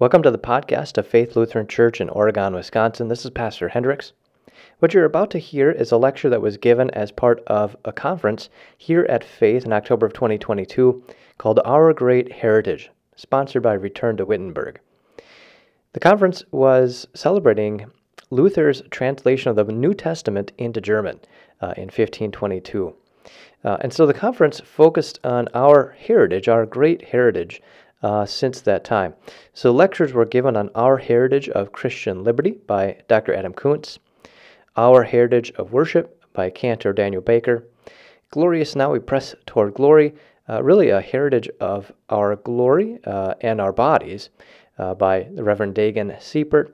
[0.00, 3.08] Welcome to the podcast of Faith Lutheran Church in Oregon, Wisconsin.
[3.08, 4.14] This is Pastor Hendricks.
[4.78, 7.92] What you're about to hear is a lecture that was given as part of a
[7.92, 11.04] conference here at Faith in October of 2022
[11.36, 14.80] called Our Great Heritage, sponsored by Return to Wittenberg.
[15.92, 17.84] The conference was celebrating
[18.30, 21.20] Luther's translation of the New Testament into German
[21.60, 22.94] uh, in 1522.
[23.62, 27.60] Uh, and so the conference focused on our heritage, our great heritage
[28.02, 29.14] uh, since that time.
[29.52, 33.34] So, lectures were given on Our Heritage of Christian Liberty by Dr.
[33.34, 33.98] Adam Koontz,
[34.76, 37.68] Our Heritage of Worship by Cantor Daniel Baker,
[38.30, 40.14] Glorious Now We Press Toward Glory,
[40.48, 44.30] uh, really a heritage of our glory uh, and our bodies
[44.78, 46.72] uh, by the Reverend Dagan Siepert,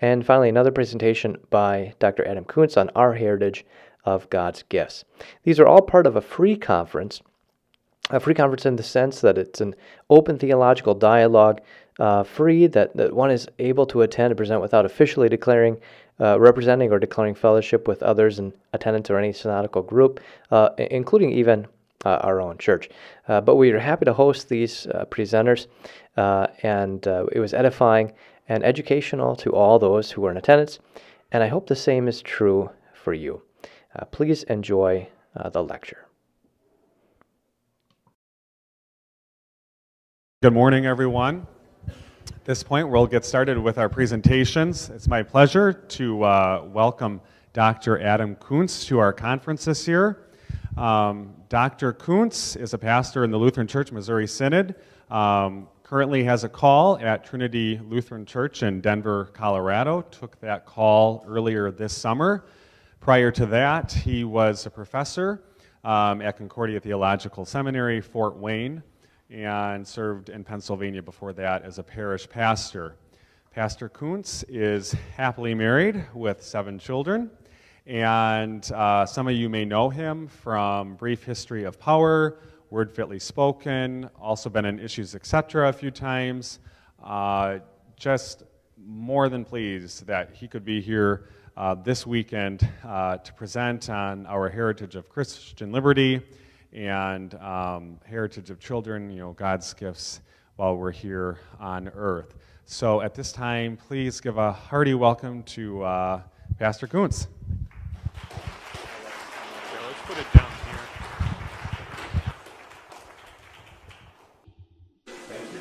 [0.00, 2.26] and finally another presentation by Dr.
[2.26, 3.64] Adam Koontz on Our Heritage
[4.04, 5.04] of God's Gifts.
[5.44, 7.22] These are all part of a free conference
[8.10, 9.74] a free conference in the sense that it's an
[10.10, 11.60] open theological dialogue,
[11.98, 15.78] uh, free that, that one is able to attend and present without officially declaring,
[16.20, 21.32] uh, representing or declaring fellowship with others in attendance or any synodical group, uh, including
[21.32, 21.66] even
[22.04, 22.90] uh, our own church.
[23.28, 25.66] Uh, but we are happy to host these uh, presenters,
[26.16, 28.12] and it was edifying
[28.48, 30.78] and educational to all those who were in attendance,
[31.32, 33.40] and I hope the same is true for you.
[34.10, 35.08] please enjoy
[35.52, 36.03] the lecture.
[40.44, 41.46] Good morning, everyone.
[41.88, 44.90] At this point, we'll get started with our presentations.
[44.90, 47.22] It's my pleasure to uh, welcome
[47.54, 47.98] Dr.
[47.98, 50.26] Adam Koontz to our conference this year.
[50.76, 51.94] Um, Dr.
[51.94, 54.74] Koontz is a pastor in the Lutheran Church Missouri Synod.
[55.08, 60.02] Um, currently has a call at Trinity Lutheran Church in Denver, Colorado.
[60.02, 62.44] Took that call earlier this summer.
[63.00, 65.42] Prior to that, he was a professor
[65.84, 68.82] um, at Concordia Theological Seminary, Fort Wayne
[69.34, 72.94] and served in Pennsylvania before that as a parish pastor.
[73.50, 77.30] Pastor Koontz is happily married with seven children,
[77.84, 82.38] and uh, some of you may know him from Brief History of Power,
[82.70, 85.68] Word Fitly Spoken, also been in Issues Etc.
[85.68, 86.60] a few times.
[87.02, 87.58] Uh,
[87.96, 88.44] just
[88.86, 94.26] more than pleased that he could be here uh, this weekend uh, to present on
[94.26, 96.22] our heritage of Christian liberty
[96.74, 100.20] and um, heritage of children, you know, God's gifts
[100.56, 102.34] while we're here on earth.
[102.64, 106.20] So at this time, please give a hearty welcome to uh,
[106.58, 107.28] Pastor Koontz.
[109.86, 110.80] let's put it down here.
[115.06, 115.60] Thank you.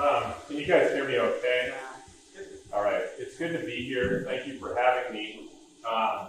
[0.00, 1.74] Um, can you guys hear me okay?
[2.72, 3.02] All right.
[3.18, 4.22] It's good to be here.
[4.26, 5.48] Thank you for having me.
[5.90, 6.28] Um,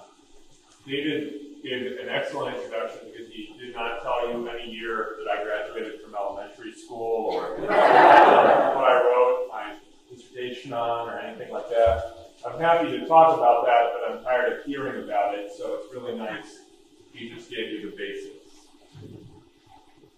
[0.86, 5.44] David gave an excellent introduction because he did not tell you any year that I
[5.44, 9.76] graduated from elementary school or what I wrote my
[10.10, 12.18] dissertation on or anything like that.
[12.46, 15.94] I'm happy to talk about that, but I'm tired of hearing about it, so it's
[15.94, 16.60] really nice
[17.14, 18.34] he just gave you the basics.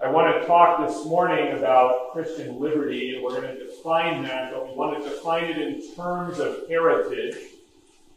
[0.02, 3.16] I want to talk this morning about Christian liberty.
[3.16, 6.68] And we're going to define that, but we want to define it in terms of
[6.68, 7.36] heritage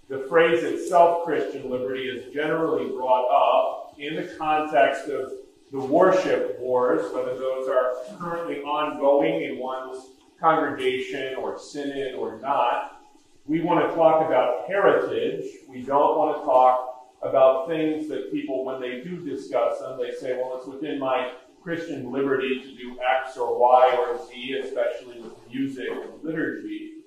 [0.09, 5.33] the phrase itself, Christian liberty, is generally brought up in the context of
[5.71, 10.07] the worship wars, whether those are currently ongoing in one's
[10.41, 13.03] congregation or synod or not.
[13.45, 15.45] We want to talk about heritage.
[15.69, 20.13] We don't want to talk about things that people, when they do discuss them, they
[20.13, 21.33] say, well, it's within my
[21.63, 26.98] Christian liberty to do X or Y or Z, especially with music and liturgy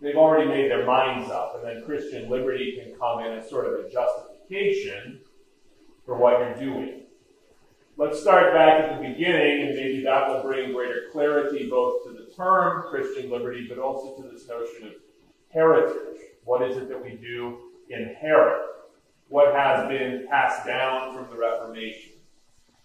[0.00, 3.66] they've already made their minds up, and then Christian liberty can come in as sort
[3.66, 5.20] of a justification
[6.04, 7.02] for what you're doing.
[7.96, 12.12] Let's start back at the beginning, and maybe that will bring greater clarity both to
[12.12, 14.92] the term Christian liberty, but also to this notion of
[15.50, 16.20] heritage.
[16.44, 17.58] What is it that we do
[17.90, 18.62] inherit?
[19.28, 22.12] What has been passed down from the Reformation?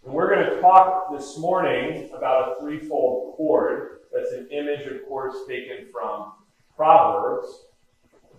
[0.04, 4.02] And we're going to talk this morning about a threefold cord.
[4.14, 6.34] That's an image, of course, taken from
[6.76, 7.48] Proverbs,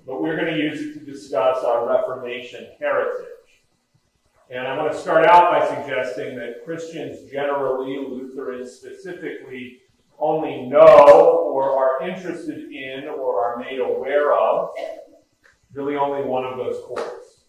[0.06, 3.26] but we're going to use it to discuss our Reformation heritage.
[4.50, 9.80] And I want to start out by suggesting that Christians generally, Lutherans specifically,
[10.18, 14.70] only know or are interested in or are made aware of
[15.72, 17.44] really only one of those courts.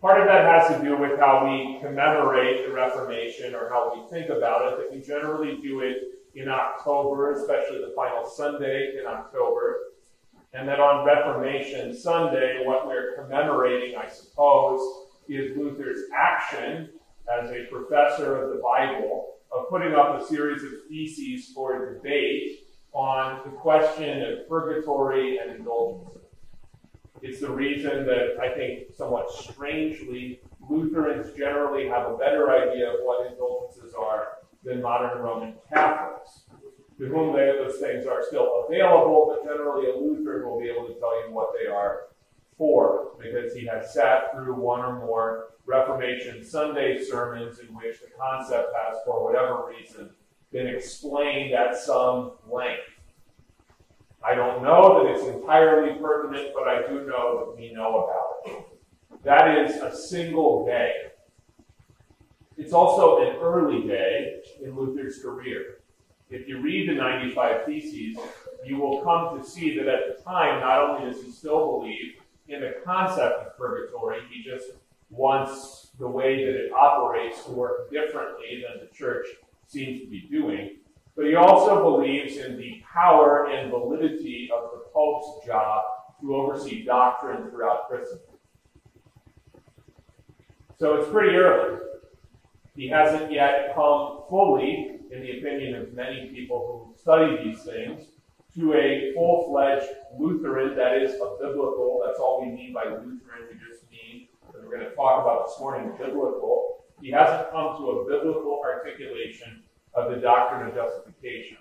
[0.00, 4.10] Part of that has to do with how we commemorate the Reformation or how we
[4.10, 5.96] think about it, that we generally do it
[6.34, 9.78] in October, especially the final Sunday in October.
[10.52, 14.80] And then on Reformation Sunday, what we're commemorating, I suppose,
[15.28, 16.90] is Luther's action
[17.32, 22.66] as a professor of the Bible of putting up a series of theses for debate
[22.92, 26.18] on the question of purgatory and indulgence.
[27.22, 32.96] It's the reason that I think somewhat strangely Lutherans generally have a better idea of
[33.02, 34.28] what indulgences are
[34.64, 36.44] than modern Roman Catholics,
[36.98, 40.86] to whom they, those things are still available, but generally a Lutheran will be able
[40.86, 42.06] to tell you what they are
[42.56, 48.08] for, because he has sat through one or more Reformation Sunday sermons in which the
[48.18, 50.10] concept has, for whatever reason,
[50.52, 52.82] been explained at some length.
[54.24, 58.58] I don't know that it's entirely pertinent, but I do know that we know about
[58.58, 58.64] it.
[59.24, 60.92] That is a single day.
[62.56, 65.78] It's also an early day in Luther's career.
[66.30, 68.16] If you read the 95 Theses,
[68.64, 72.14] you will come to see that at the time, not only does he still believe
[72.48, 74.66] in the concept of purgatory, he just
[75.10, 79.26] wants the way that it operates to work differently than the church
[79.66, 80.76] seems to be doing.
[81.16, 85.82] But he also believes in the power and validity of the Pope's job
[86.20, 88.26] to oversee doctrine throughout Christendom.
[90.78, 91.78] So it's pretty early.
[92.76, 98.06] He hasn't yet come fully, in the opinion of many people who study these things,
[98.56, 99.86] to a full fledged
[100.18, 102.02] Lutheran that is a biblical.
[102.04, 103.48] That's all we mean by Lutheran.
[103.48, 106.84] We just mean, that we're going to talk about this morning, biblical.
[107.00, 109.62] He hasn't come to a biblical articulation
[109.94, 111.58] of the doctrine of justification.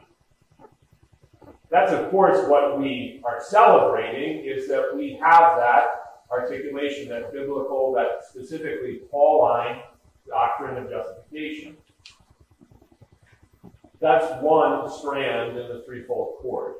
[1.69, 5.85] That's, of course, what we are celebrating, is that we have that
[6.31, 9.81] articulation, that biblical, that specifically Pauline
[10.27, 11.77] doctrine of justification.
[13.99, 16.75] That's one strand in the threefold cord.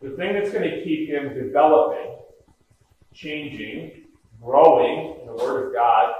[0.00, 2.16] The thing that's going to keep him developing,
[3.14, 4.06] changing,
[4.42, 6.12] growing in the Word of God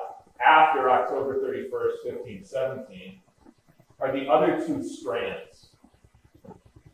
[0.46, 3.20] after October 31st, 1517,
[3.98, 5.70] are the other two strands.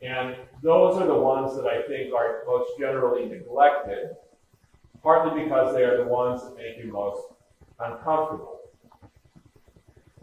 [0.01, 4.11] And those are the ones that I think are most generally neglected,
[5.03, 7.21] partly because they are the ones that make you most
[7.81, 8.58] uncomfortable.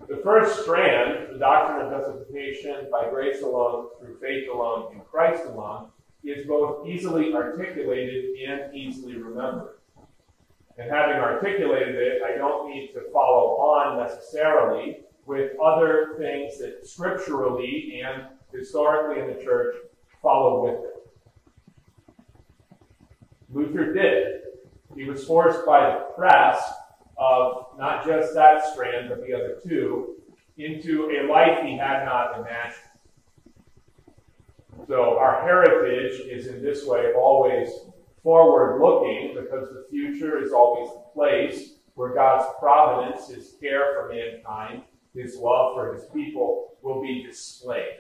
[0.08, 5.44] The first strand, the doctrine of justification by grace alone, through faith alone, in Christ
[5.46, 5.90] alone,
[6.24, 9.80] is both easily articulated and easily remembered.
[10.78, 16.88] And having articulated it, I don't need to follow on necessarily with other things that
[16.88, 19.76] scripturally and historically in the church
[20.22, 20.96] follow with it.
[23.50, 24.42] Luther did.
[24.96, 26.62] He was forced by the press
[27.18, 30.16] of not just that strand, but the other two,
[30.58, 32.82] into a life he had not imagined.
[34.88, 37.70] So our heritage is in this way always
[38.22, 44.14] forward looking because the future is always the place where God's providence, his care for
[44.14, 44.84] mankind,
[45.14, 48.00] his love for his people will be displayed.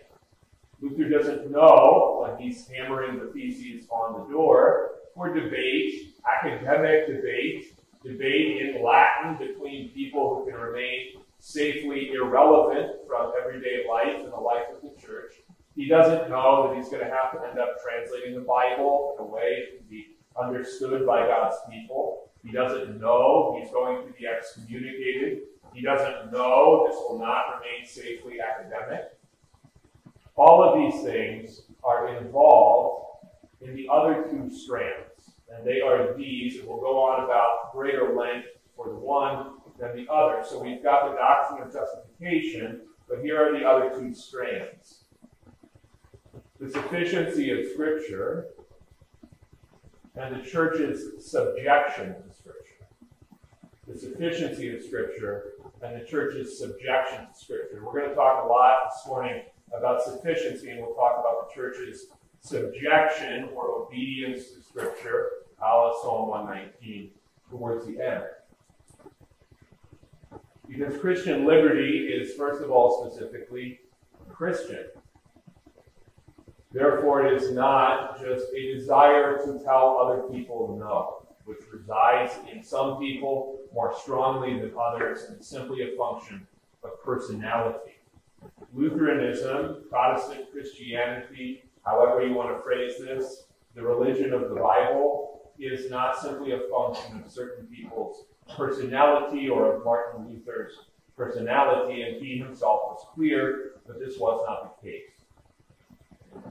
[0.81, 7.74] Luther doesn't know when he's hammering the theses on the door for debate, academic debate,
[8.05, 14.37] debate in Latin between people who can remain safely irrelevant from everyday life and the
[14.37, 15.33] life of the church.
[15.75, 19.25] He doesn't know that he's going to have to end up translating the Bible in
[19.25, 22.29] a way to be understood by God's people.
[22.43, 25.41] He doesn't know he's going to be excommunicated
[25.75, 29.11] he doesn't know this will not remain safely academic.
[30.37, 33.25] All of these things are involved
[33.59, 35.14] in the other two strands,
[35.55, 39.95] and they are these, and we'll go on about greater length for the one than
[39.95, 40.43] the other.
[40.47, 45.05] So we've got the doctrine of justification, but here are the other two strands.
[46.59, 48.47] The sufficiency of Scripture
[50.15, 52.87] and the church's subjection to Scripture.
[53.87, 57.81] The sufficiency of Scripture and the church's subjection to Scripture.
[57.85, 59.43] We're going to talk a lot this morning
[59.77, 62.07] about sufficiency, and we'll talk about the church's
[62.39, 65.29] subjection or obedience to Scripture,
[65.61, 67.11] a Psalm 119,
[67.49, 68.23] towards the end.
[70.67, 73.79] Because Christian liberty is, first of all, specifically
[74.29, 74.85] Christian.
[76.71, 82.63] Therefore, it is not just a desire to tell other people no which resides in
[82.63, 86.45] some people more strongly than others, and simply a function
[86.83, 87.93] of personality.
[88.73, 93.45] Lutheranism, Protestant Christianity, however you want to phrase this,
[93.75, 99.75] the religion of the Bible, is not simply a function of certain people's personality or
[99.75, 100.73] of Martin Luther's
[101.17, 105.09] personality, and he himself was clear that this was not the case.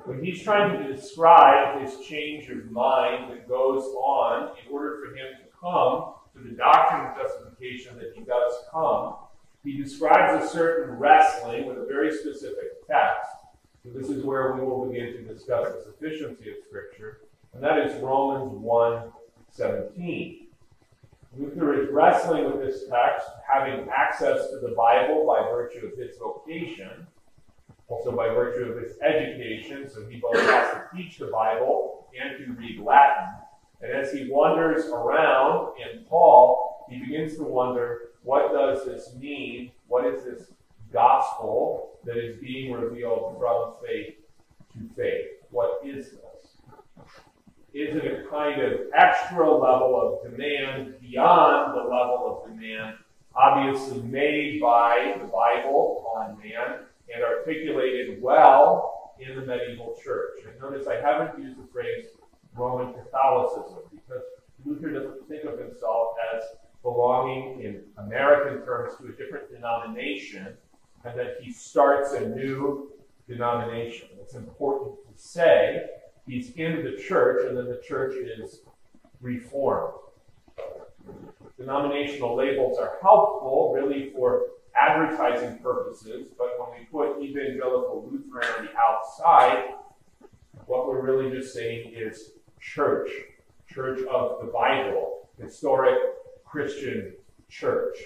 [0.04, 5.14] When he's trying to describe his change of mind that goes on in order for
[5.14, 9.16] him to come to the doctrine of justification that he does come,
[9.62, 13.30] he describes a certain wrestling with a very specific text.
[13.82, 17.20] So this is where we will begin to discuss the sufficiency of Scripture,
[17.54, 19.12] and that is Romans 1
[19.50, 20.49] 17.
[21.37, 26.16] Luther is wrestling with this text, having access to the Bible by virtue of his
[26.16, 27.06] vocation,
[27.88, 32.38] also by virtue of his education, so he both has to teach the Bible and
[32.38, 33.28] to read Latin.
[33.80, 39.73] And as he wanders around in Paul, he begins to wonder what does this mean?
[39.88, 40.52] What is this
[40.92, 44.14] gospel that is being revealed from faith
[44.73, 45.26] to faith?
[45.50, 46.34] What is this?
[47.75, 52.99] Is it a kind of extra level of demand beyond the level of demand
[53.35, 60.38] obviously made by the Bible on man and articulated well in the medieval church?
[60.47, 62.07] And notice I haven't used the phrase
[62.54, 64.23] Roman Catholicism because
[64.64, 66.45] Luther doesn't think of himself as
[66.85, 70.57] belonging in American terms to a different denomination
[71.04, 72.93] and that he starts a new
[73.26, 74.11] denomination.
[74.21, 75.87] It's important to say
[76.26, 78.61] he's in the church and then the church is
[79.21, 79.95] reformed.
[81.59, 84.43] Denominational labels are helpful really for
[84.81, 89.75] advertising purposes, but when we put evangelical Lutheran on the outside,
[90.66, 93.09] what we're really just saying is church,
[93.69, 95.97] church of the Bible, historic
[96.45, 97.14] Christian
[97.49, 97.99] church.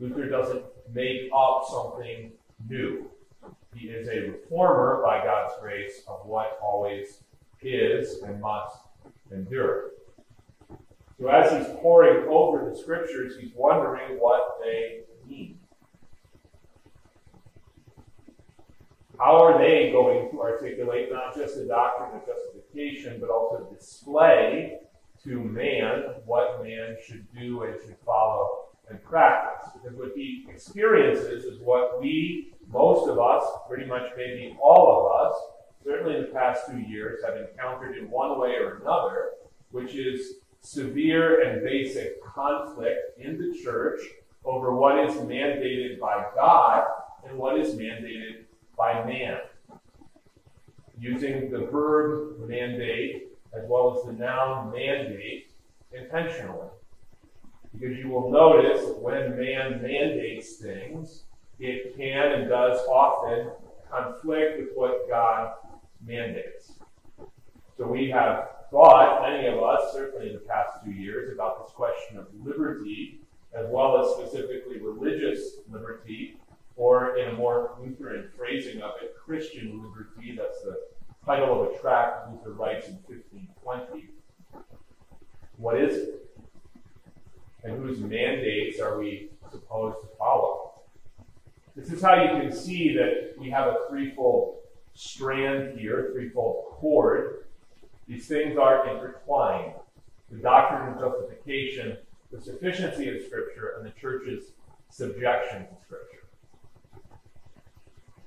[0.00, 2.32] Luther doesn't make up something
[2.68, 3.10] new.
[3.74, 7.24] He is a reformer by God's grace of what always
[7.60, 8.76] is and must
[9.32, 9.90] endure.
[11.20, 15.58] So as he's poring over the scriptures, he's wondering what they mean.
[19.18, 24.78] How are they going to articulate not just the doctrine of justification, but also display
[25.22, 29.70] to man what man should do and should follow and practice?
[29.72, 35.26] Because what he experiences is what we, most of us, pretty much maybe all of
[35.26, 35.40] us,
[35.84, 39.30] certainly in the past two years, have encountered in one way or another,
[39.70, 44.00] which is severe and basic conflict in the church
[44.44, 46.84] over what is mandated by God
[47.28, 48.44] and what is mandated
[48.76, 49.38] by man.
[50.98, 55.50] Using the verb mandate as well as the noun mandate
[55.92, 56.68] intentionally.
[57.74, 61.24] Because you will notice that when man mandates things,
[61.58, 63.50] it can and does often
[63.90, 65.54] conflict with what God
[66.06, 66.72] mandates.
[67.76, 71.74] So we have thought, many of us, certainly in the past two years, about this
[71.74, 73.20] question of liberty,
[73.52, 76.38] as well as specifically religious liberty,
[76.76, 80.36] or in a more Lutheran phrasing of it, Christian liberty.
[80.36, 80.80] That's the
[81.24, 84.08] title of a tract Luther writes in 1520.
[85.56, 86.23] What is it?
[87.64, 90.82] And whose mandates are we supposed to follow?
[91.74, 94.58] This is how you can see that we have a threefold
[94.94, 97.46] strand here, threefold cord.
[98.06, 99.72] These things are intertwined.
[100.30, 101.96] The doctrine of justification,
[102.30, 104.52] the sufficiency of Scripture, and the church's
[104.90, 106.26] subjection to Scripture.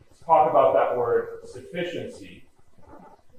[0.09, 2.45] Let's talk about that word sufficiency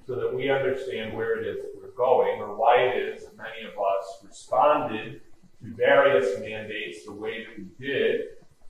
[0.06, 3.36] so that we understand where it is that we're going or why it is that
[3.36, 5.20] many of us responded
[5.62, 8.20] to various mandates the way that we did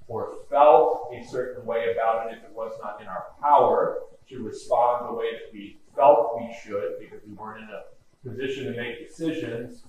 [0.07, 4.43] or felt a certain way about it if it was not in our power to
[4.43, 8.81] respond the way that we felt we should because we weren't in a position to
[8.81, 9.83] make decisions.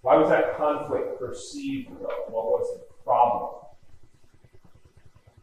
[0.00, 2.24] Why was that conflict perceived though?
[2.28, 3.62] What was the problem?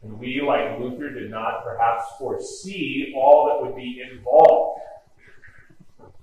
[0.02, 4.80] And we, like Luther, did not perhaps foresee all that would be involved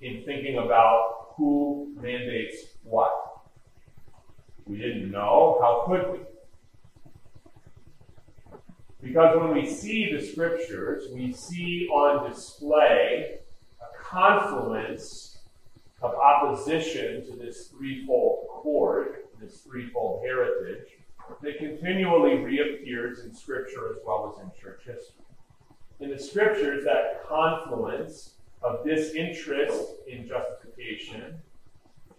[0.00, 3.27] in thinking about who mandates what.
[4.68, 5.58] We didn't know.
[5.62, 6.18] How could we?
[9.00, 13.38] Because when we see the scriptures, we see on display
[13.80, 15.38] a confluence
[16.02, 20.88] of opposition to this threefold cord, this threefold heritage,
[21.42, 25.24] that continually reappears in Scripture as well as in church history.
[26.00, 31.40] In the Scriptures, that confluence of disinterest in justification,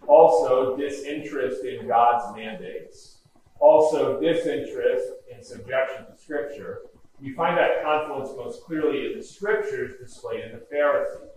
[0.07, 3.17] also disinterest in God's mandates,
[3.59, 6.81] also disinterest in subjection to Scripture,
[7.21, 11.29] we find that confluence most clearly in the Scriptures displayed in the Pharisees.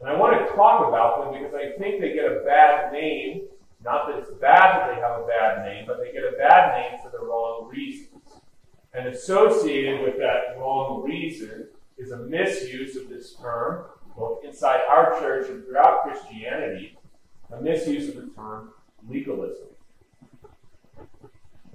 [0.00, 3.42] And I want to talk about them because I think they get a bad name
[3.84, 6.78] not that it's bad that they have a bad name, but they get a bad
[6.78, 8.22] name for the wrong reasons.
[8.94, 11.68] And associated with that wrong reason
[11.98, 16.98] is a misuse of this term, both inside our church and throughout Christianity,
[17.50, 18.70] a misuse of the term
[19.08, 19.66] legalism.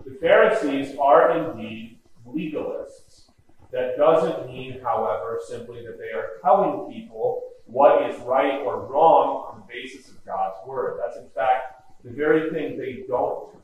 [0.05, 3.23] The Pharisees are indeed legalists.
[3.71, 9.51] That doesn't mean, however, simply that they are telling people what is right or wrong
[9.51, 10.99] on the basis of God's word.
[11.03, 13.57] That's, in fact, the very thing they don't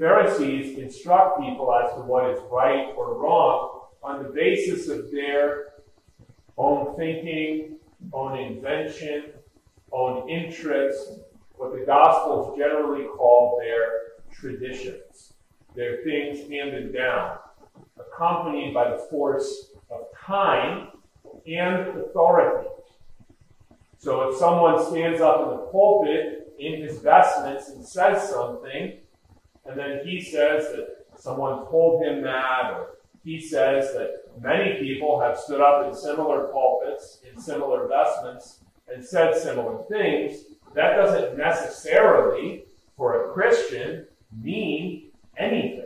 [0.00, 5.69] Pharisees instruct people as to what is right or wrong on the basis of their
[6.56, 7.76] own thinking,
[8.12, 9.24] own invention,
[9.92, 11.20] own interest,
[11.52, 14.00] what the Gospels generally call their
[14.32, 15.34] traditions.
[15.74, 17.38] They're things handed down,
[17.98, 20.88] accompanied by the force of time
[21.46, 22.68] and authority.
[23.98, 28.98] So if someone stands up in the pulpit in his vestments and says something,
[29.66, 35.20] and then he says that someone told him that, or he says that many people
[35.20, 38.60] have stood up in similar pulpits, in similar vestments,
[38.92, 40.44] and said similar things,
[40.74, 42.64] that doesn't necessarily,
[42.96, 44.06] for a Christian,
[44.40, 45.84] mean anything.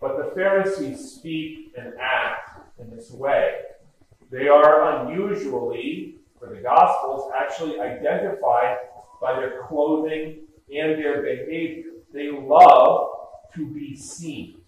[0.00, 3.60] But the Pharisees speak and act in this way.
[4.30, 8.78] They are unusually, for the Gospels, actually identified
[9.20, 10.38] by their clothing
[10.74, 11.90] and their behavior.
[12.12, 13.10] They love
[13.54, 14.59] to be seen.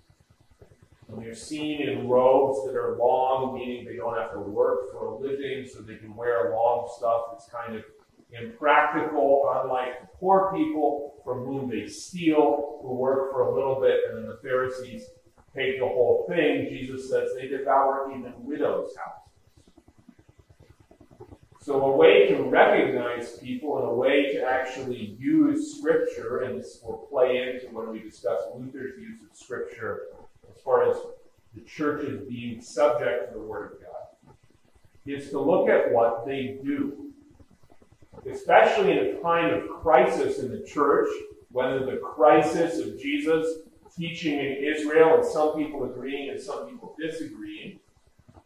[1.12, 5.08] When they're seen in robes that are long, meaning they don't have to work for
[5.08, 7.84] a living, so they can wear long stuff that's kind of
[8.30, 14.00] impractical, unlike the poor people from whom they steal, who work for a little bit,
[14.08, 15.04] and then the Pharisees
[15.54, 16.68] take the whole thing.
[16.70, 19.18] Jesus says they devour even widows' houses.
[21.60, 26.80] So, a way to recognize people and a way to actually use Scripture, and this
[26.82, 30.06] will play into when we discuss Luther's use of Scripture
[30.64, 30.96] far as
[31.54, 34.34] the churches being subject to the Word of God,
[35.04, 37.10] is to look at what they do.
[38.30, 41.08] Especially in a time of crisis in the church,
[41.50, 43.58] whether the crisis of Jesus
[43.96, 47.78] teaching in Israel, and some people agreeing and some people disagreeing,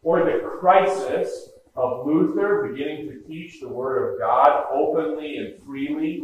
[0.03, 6.23] or the crisis of Luther beginning to teach the Word of God openly and freely,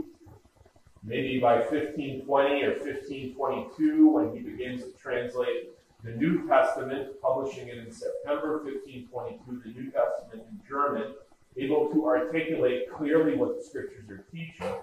[1.03, 5.69] maybe by 1520 or 1522 when he begins to translate
[6.03, 11.13] the New Testament, publishing it in September 1522, the New Testament in German,
[11.57, 14.73] able to articulate clearly what the Scriptures are teaching.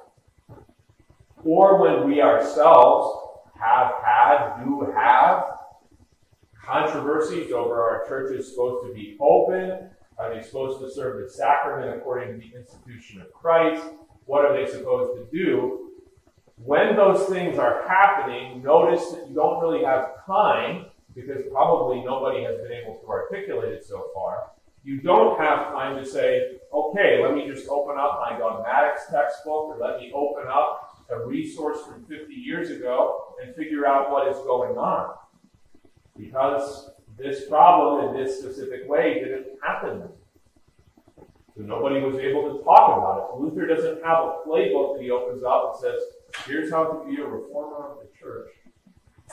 [1.44, 5.44] Or when we ourselves have had, do have,
[6.64, 11.30] controversies over our church is supposed to be open, are they supposed to serve the
[11.30, 13.84] sacrament according to the institution of Christ?
[14.26, 15.90] What are they supposed to do?
[16.56, 22.44] When those things are happening, notice that you don't really have time, because probably nobody
[22.44, 24.50] has been able to articulate it so far.
[24.82, 29.68] You don't have time to say, okay, let me just open up my dogmatics textbook,
[29.68, 34.28] or let me open up a resource from 50 years ago and figure out what
[34.28, 35.16] is going on.
[36.16, 40.08] Because this problem in this specific way didn't happen.
[41.56, 43.40] So nobody was able to talk about it.
[43.40, 46.00] Luther doesn't have a playbook that he opens up and says,
[46.46, 48.48] here's how to be a reformer of the church.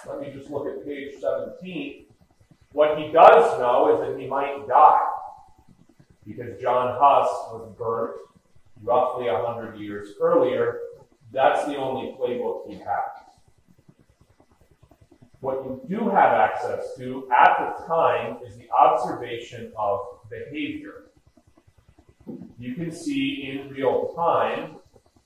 [0.05, 2.05] Let me just look at page 17.
[2.73, 4.99] What he does know is that he might die
[6.25, 8.17] because John Huss was burnt
[8.83, 10.81] roughly 100 years earlier.
[11.31, 13.27] That's the only playbook he has.
[15.39, 21.11] What you do have access to at the time is the observation of behavior.
[22.59, 24.77] You can see in real time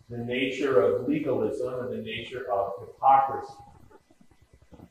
[0.09, 3.53] the nature of legalism and the nature of hypocrisy.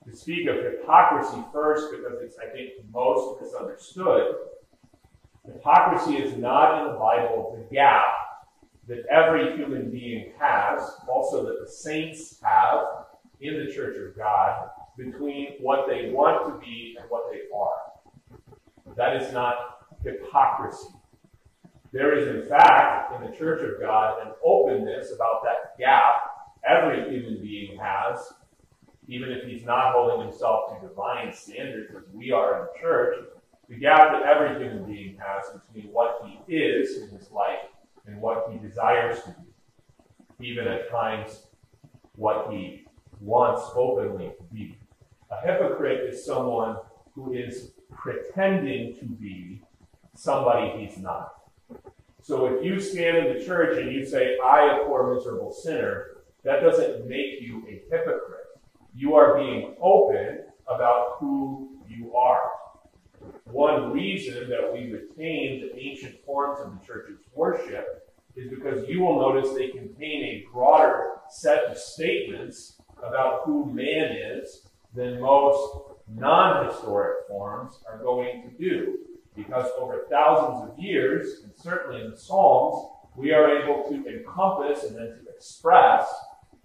[0.06, 4.34] To speak of hypocrisy first, because it's, I think, most misunderstood,
[5.44, 8.04] hypocrisy is not in the Bible the gap
[8.88, 13.06] that every human being has, also that the saints have
[13.40, 18.96] in the Church of God, between what they want to be and what they are.
[18.96, 20.88] That is not hypocrisy.
[21.92, 26.14] There is, in fact, in the Church of God, an openness about that gap
[26.68, 28.32] every human being has,
[29.10, 33.16] even if he's not holding himself to divine standards as we are in the church,
[33.68, 37.58] the gap that every human being has between what he is in his life
[38.06, 41.46] and what he desires to be, even at times
[42.14, 42.84] what he
[43.20, 44.78] wants openly to be.
[45.32, 46.76] A hypocrite is someone
[47.14, 49.60] who is pretending to be
[50.14, 51.34] somebody he's not.
[52.22, 56.18] So if you stand in the church and you say, I, a poor, miserable sinner,
[56.44, 58.29] that doesn't make you a hypocrite.
[59.00, 62.50] You are being open about who you are.
[63.44, 69.00] One reason that we retain the ancient forms of the church's worship is because you
[69.00, 75.78] will notice they contain a broader set of statements about who man is than most
[76.06, 78.98] non historic forms are going to do.
[79.34, 82.84] Because over thousands of years, and certainly in the Psalms,
[83.16, 86.06] we are able to encompass and then to express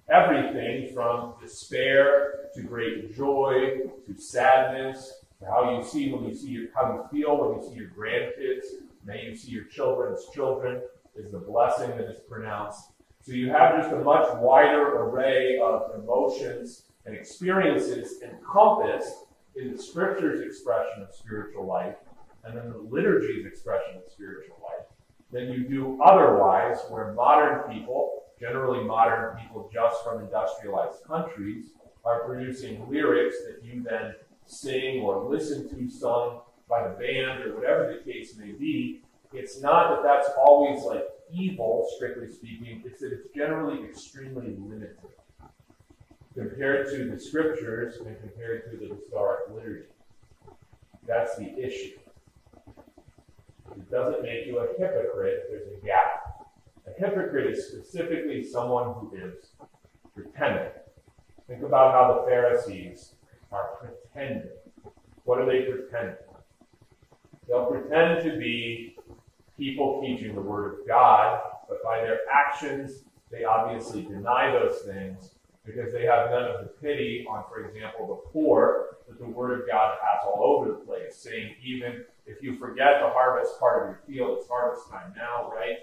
[0.09, 6.49] everything from despair to great joy to sadness to how you see when you see
[6.49, 8.65] your, how you feel when you see your grandkids.
[9.03, 10.81] May you see your children's children
[11.15, 12.91] is the blessing that is pronounced.
[13.21, 19.81] So you have just a much wider array of emotions and experiences encompassed in the
[19.81, 21.95] scripture's expression of spiritual life
[22.43, 24.85] and then the liturgy's expression of spiritual life
[25.31, 31.67] than you do otherwise, where modern people, generally modern people just from industrialized countries,
[32.03, 34.13] are producing lyrics that you then
[34.45, 39.01] sing or listen to sung by the band or whatever the case may be.
[39.33, 44.97] It's not that that's always like evil, strictly speaking, it's that it's generally extremely limited
[46.35, 49.87] compared to the scriptures and compared to the historic liturgy.
[51.07, 51.97] That's the issue.
[53.71, 56.34] It doesn't make you a hypocrite there's a gap.
[56.87, 59.51] A hypocrite is specifically someone who is
[60.13, 60.71] pretending.
[61.47, 63.13] Think about how the Pharisees
[63.51, 64.49] are pretending.
[65.23, 66.15] What are they pretending?
[67.47, 68.97] They'll pretend to be
[69.57, 75.31] people teaching the Word of God, but by their actions, they obviously deny those things
[75.65, 79.59] because they have none of the pity on, for example, the poor that the Word
[79.59, 83.83] of God has all over the place, saying, even if you forget the harvest part
[83.83, 85.77] of your field, it's harvest time now, right?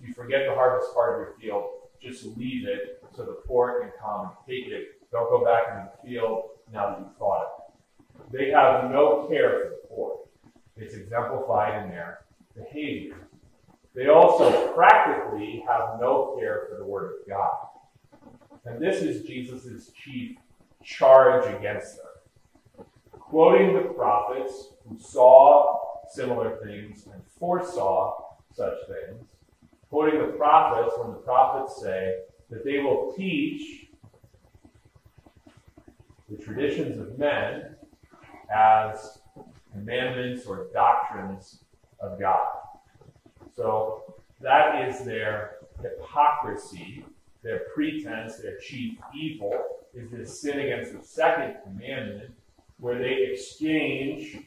[0.00, 3.80] If you forget the harvest part of your field, just leave it so the poor
[3.80, 5.00] can come and take it.
[5.10, 8.32] Don't go back into the field now that you've thought it.
[8.32, 10.18] They have no care for the poor.
[10.76, 13.28] It's exemplified in their behavior.
[13.94, 17.56] They also practically have no care for the Word of God.
[18.66, 20.36] And this is Jesus' chief
[20.82, 22.86] charge against them.
[23.12, 25.78] Quoting the prophets who saw
[26.10, 29.24] similar things and foresaw such things,
[29.96, 32.18] quoting the prophets when the prophets say
[32.50, 33.86] that they will teach
[36.28, 37.74] the traditions of men
[38.54, 39.20] as
[39.72, 41.60] commandments or doctrines
[41.98, 42.46] of God.
[43.56, 47.02] So that is their hypocrisy
[47.42, 49.58] their pretense, their chief evil,
[49.94, 52.32] is this sin against the second commandment,
[52.80, 54.40] where they exchange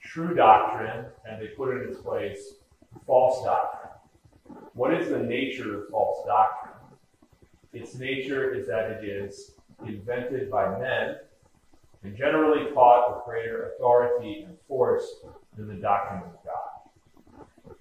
[0.00, 2.54] true doctrine and they put in its place
[3.04, 3.75] false doctrine.
[4.76, 6.74] What is the nature of false doctrine?
[7.72, 9.52] Its nature is that it is
[9.86, 11.16] invented by men
[12.02, 15.10] and generally taught with greater authority and force
[15.56, 17.76] than the doctrine of God.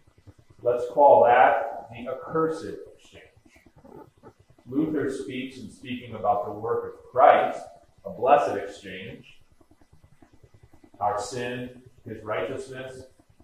[0.62, 3.26] Let's call that the accursed exchange.
[4.66, 7.60] Luther speaks in speaking about the work of Christ,
[8.06, 9.42] a blessed exchange.
[11.02, 13.04] Our sin, his righteousness.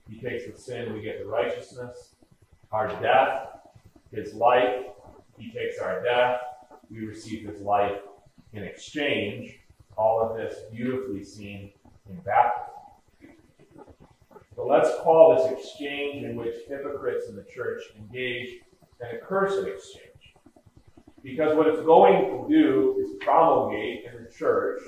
[0.10, 2.11] He takes the sin, we get the righteousness.
[2.72, 3.48] Our death,
[4.12, 4.86] his life.
[5.38, 6.40] He takes our death,
[6.92, 8.00] we receive his life
[8.54, 9.58] in exchange.
[9.98, 11.72] All of this beautifully seen
[12.10, 12.72] in baptism.
[14.56, 18.60] But let's call this exchange in which hypocrites in the church engage
[19.00, 20.36] an accursed exchange.
[21.24, 24.82] Because what it's going to do is promulgate in the church,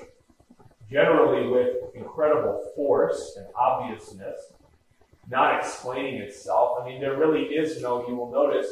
[0.89, 4.52] generally with incredible force and obviousness,
[5.29, 6.79] not explaining itself.
[6.81, 8.67] I mean, there really is no, you will notice,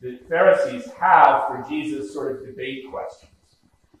[0.00, 3.32] the Pharisees have for Jesus sort of debate questions,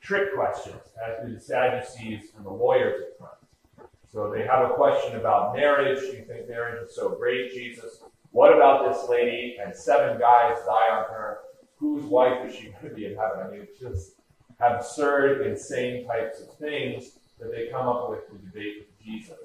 [0.00, 3.90] trick questions, as do the Sadducees and the lawyers at front.
[4.12, 6.00] So they have a question about marriage.
[6.02, 8.02] You think marriage is so great, Jesus?
[8.30, 9.56] What about this lady?
[9.62, 11.38] And seven guys die on her
[11.76, 13.40] whose wife is she going to be in heaven?
[13.46, 14.12] I mean, it's just
[14.60, 19.36] absurd, insane types of things that they come up with to debate with Jesus.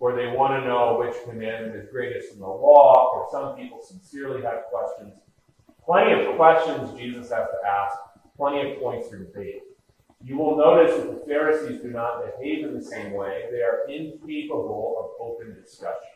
[0.00, 3.82] Or they want to know which commandment is greatest in the law, or some people
[3.82, 5.18] sincerely have questions.
[5.84, 7.96] Plenty of questions Jesus has to ask,
[8.36, 9.62] plenty of points for debate.
[10.24, 13.44] You will notice that the Pharisees do not behave in the same way.
[13.50, 16.10] They are incapable of open discussion.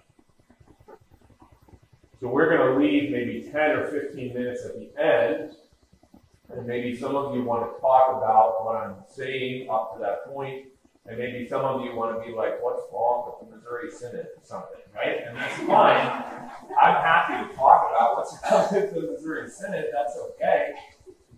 [2.21, 5.57] So we're going to leave maybe 10 or 15 minutes at the end,
[6.51, 10.27] and maybe some of you want to talk about what I'm saying up to that
[10.27, 10.67] point,
[11.07, 14.27] and maybe some of you want to be like, what's wrong with the Missouri Synod
[14.27, 15.21] or something, right?
[15.27, 15.97] And that's fine.
[16.81, 19.87] I'm happy to talk about what's wrong with the Missouri Synod.
[19.93, 20.75] That's okay.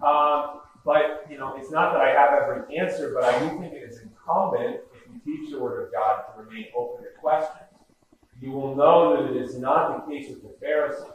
[0.02, 3.72] Um, but, you know, it's not that I have every answer, but I do think
[3.72, 7.64] it is incumbent, if you teach the Word of God, to remain open to questions
[8.44, 11.06] you will know that it is not the case with the Pharisees.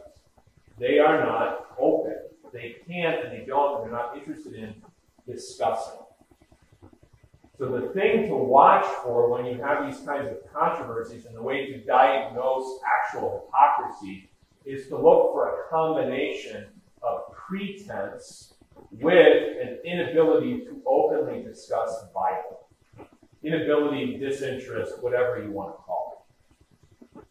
[0.78, 2.16] They are not open.
[2.52, 4.74] They can't and they don't, and they're not interested in
[5.30, 6.00] discussing.
[7.60, 11.42] So the thing to watch for when you have these kinds of controversies and the
[11.42, 14.30] way to diagnose actual hypocrisy
[14.64, 16.68] is to look for a combination
[17.02, 18.54] of pretense
[18.90, 22.66] with an inability to openly discuss Bible.
[23.42, 26.26] Inability, disinterest, whatever you want to call
[27.14, 27.22] it.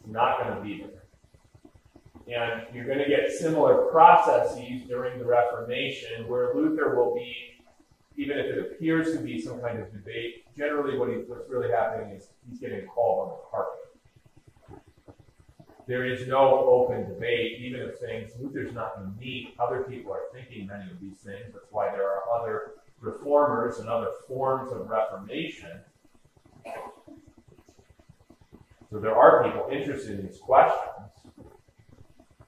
[0.00, 1.02] It's not going to be there.
[2.40, 7.55] And you're going to get similar processes during the Reformation where Luther will be
[8.16, 11.70] even if it appears to be some kind of debate, generally what he, what's really
[11.70, 13.86] happening is he's getting called on the carpet.
[15.86, 19.54] There is no open debate, even if things, Luther's not unique.
[19.60, 21.52] Other people are thinking many of these things.
[21.52, 25.80] That's why there are other reformers and other forms of reformation.
[28.90, 31.10] So there are people interested in these questions.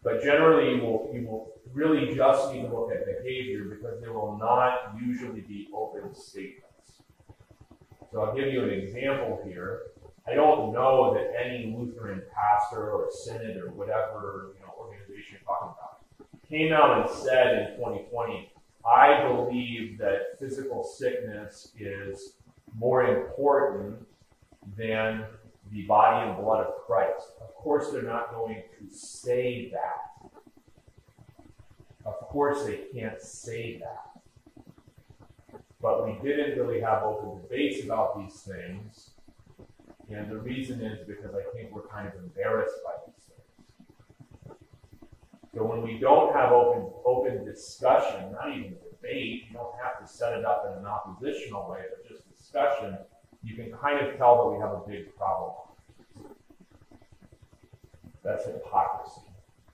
[0.02, 4.12] But generally, you will, you will really just need to look at behavior because there
[4.12, 7.02] will not usually be open statements.
[8.10, 9.82] So I'll give you an example here.
[10.26, 15.40] I don't know that any Lutheran pastor or synod or whatever you know, organization you're
[15.46, 15.88] talking about
[16.48, 18.50] came out and said in 2020,
[18.84, 22.34] I believe that physical sickness is
[22.74, 24.06] more important
[24.76, 25.24] than
[25.70, 27.26] the body and blood of Christ.
[27.40, 30.27] Of course, they're not going to say that.
[32.08, 34.22] Of course, they can't say that.
[35.80, 39.10] But we didn't really have open debates about these things.
[40.10, 44.58] And the reason is because I think we're kind of embarrassed by these things.
[45.54, 50.06] So when we don't have open open discussion, not even debate, you don't have to
[50.10, 52.96] set it up in an oppositional way, but just discussion,
[53.42, 55.52] you can kind of tell that we have a big problem.
[58.24, 59.22] That's hypocrisy,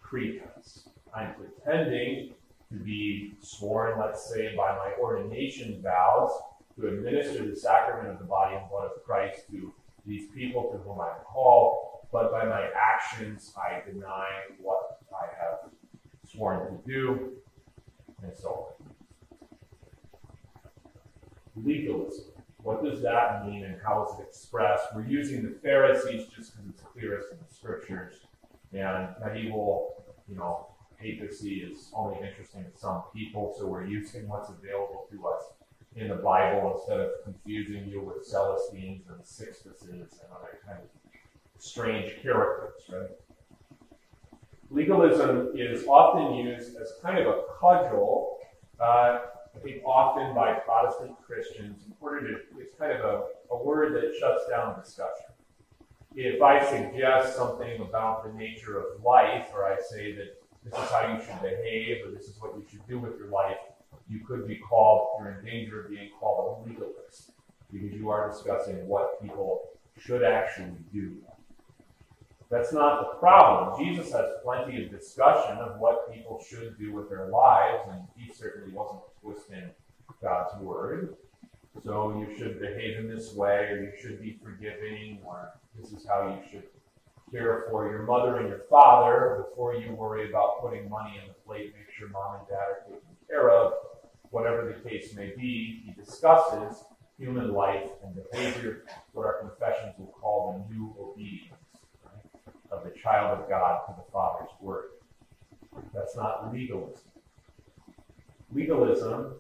[0.01, 0.89] pretense.
[1.15, 2.35] I'm pretending
[2.71, 6.31] to be sworn, let's say, by my ordination vows
[6.77, 9.73] to administer the sacrament of the body and blood of Christ to
[10.07, 14.29] these people to whom I'm called, but by my actions I deny
[14.61, 15.71] what I have
[16.27, 17.33] sworn to do,
[18.23, 18.95] and so on.
[21.65, 22.25] Legalism.
[22.63, 24.87] What does that mean and how is it expressed?
[24.95, 28.15] We're using the Pharisees just because it's clearest in the scriptures.
[28.73, 34.51] And medieval, you know, papacy is only interesting to some people, so we're using what's
[34.51, 35.43] available to us
[35.97, 40.89] in the Bible instead of confusing you with Celestines and Sixtuses and other kind of
[41.59, 43.11] strange characters, right?
[44.71, 48.39] Legalism is often used as kind of a cudgel,
[48.81, 49.21] uh,
[49.55, 53.95] I think often by Protestant Christians, in order to, it's kind of a, a word
[53.95, 55.27] that shuts down discussion.
[56.17, 60.91] If I suggest something about the nature of life, or I say that this is
[60.91, 63.59] how you should behave, or this is what you should do with your life,
[64.09, 67.31] you could be called, you're in danger of being called a legalist
[67.73, 71.17] because you are discussing what people should actually do.
[72.51, 73.85] That's not the problem.
[73.85, 78.33] Jesus has plenty of discussion of what people should do with their lives, and he
[78.33, 79.71] certainly wasn't twisting
[80.23, 81.17] God's word.
[81.83, 86.07] So you should behave in this way, or you should be forgiving, or this is
[86.07, 86.65] how you should
[87.35, 91.35] care for your mother and your father before you worry about putting money in the
[91.45, 91.75] plate.
[91.77, 93.73] Make sure mom and dad are taken care of.
[94.31, 96.85] Whatever the case may be, he discusses
[97.19, 101.55] human life and behavior, what our confessions will call the new obedience
[102.05, 104.91] right, of the child of God to the Father's word.
[105.93, 107.03] That's not legalism.
[108.53, 109.35] Legalism,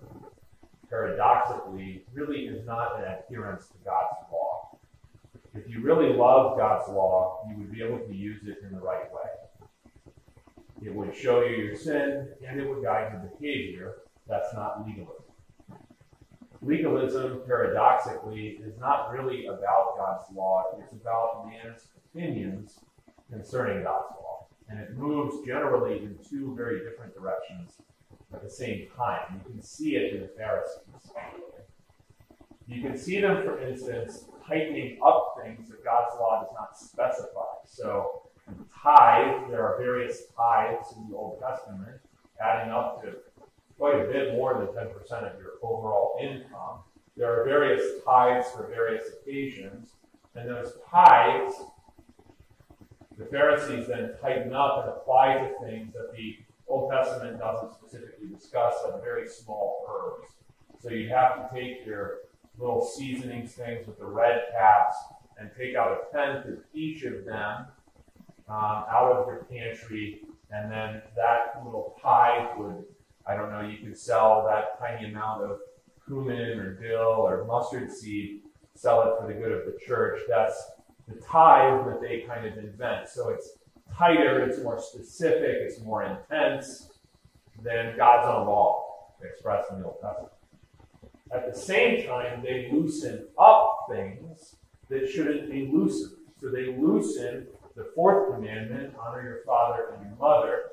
[0.90, 4.73] paradoxically, really is not an adherence to God's law.
[5.54, 8.80] If you really love God's law, you would be able to use it in the
[8.80, 9.68] right way.
[10.82, 13.94] It would show you your sin and it would guide your behavior.
[14.28, 15.24] That's not legalism.
[16.60, 22.80] Legalism, paradoxically, is not really about God's law, it's about man's opinions
[23.30, 24.46] concerning God's law.
[24.68, 27.74] And it moves generally in two very different directions
[28.32, 29.40] at the same time.
[29.46, 31.12] You can see it in the Pharisees.
[32.66, 37.54] You can see them, for instance, tightening up things that God's law does not specify.
[37.66, 38.22] So,
[38.82, 42.00] tithe, there are various tithes in the Old Testament,
[42.42, 43.16] adding up to
[43.76, 46.80] quite a bit more than 10% of your overall income.
[47.16, 49.90] There are various tithes for various occasions,
[50.34, 51.54] and those tithes,
[53.18, 58.28] the Pharisees then tighten up and apply to things that the Old Testament doesn't specifically
[58.28, 60.32] discuss, like very small herbs.
[60.82, 62.18] So you have to take your
[62.58, 64.96] little seasonings things with the red caps
[65.38, 67.66] and take out a tenth of each of them
[68.48, 72.84] um, out of your pantry, and then that little tithe would
[73.26, 75.58] I don't know, you could sell that tiny amount of
[76.06, 78.42] cumin or dill or mustard seed,
[78.74, 80.20] sell it for the good of the church.
[80.28, 80.62] That's
[81.08, 83.08] the tithe that they kind of invent.
[83.08, 83.56] So it's
[83.96, 86.90] tighter, it's more specific, it's more intense
[87.62, 88.82] than God's own law
[89.22, 90.33] expressed in the Old Testament.
[91.32, 94.56] At the same time, they loosen up things
[94.88, 96.18] that shouldn't be loosened.
[96.40, 100.64] So they loosen the fourth commandment honor your father and your mother,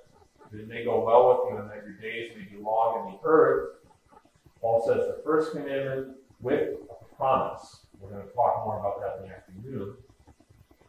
[0.54, 3.20] it may go well with you and that your days may be long in the
[3.24, 3.78] earth.
[4.60, 7.86] Paul says the first commandment with a promise.
[8.00, 9.96] We're going to talk more about that in the afternoon.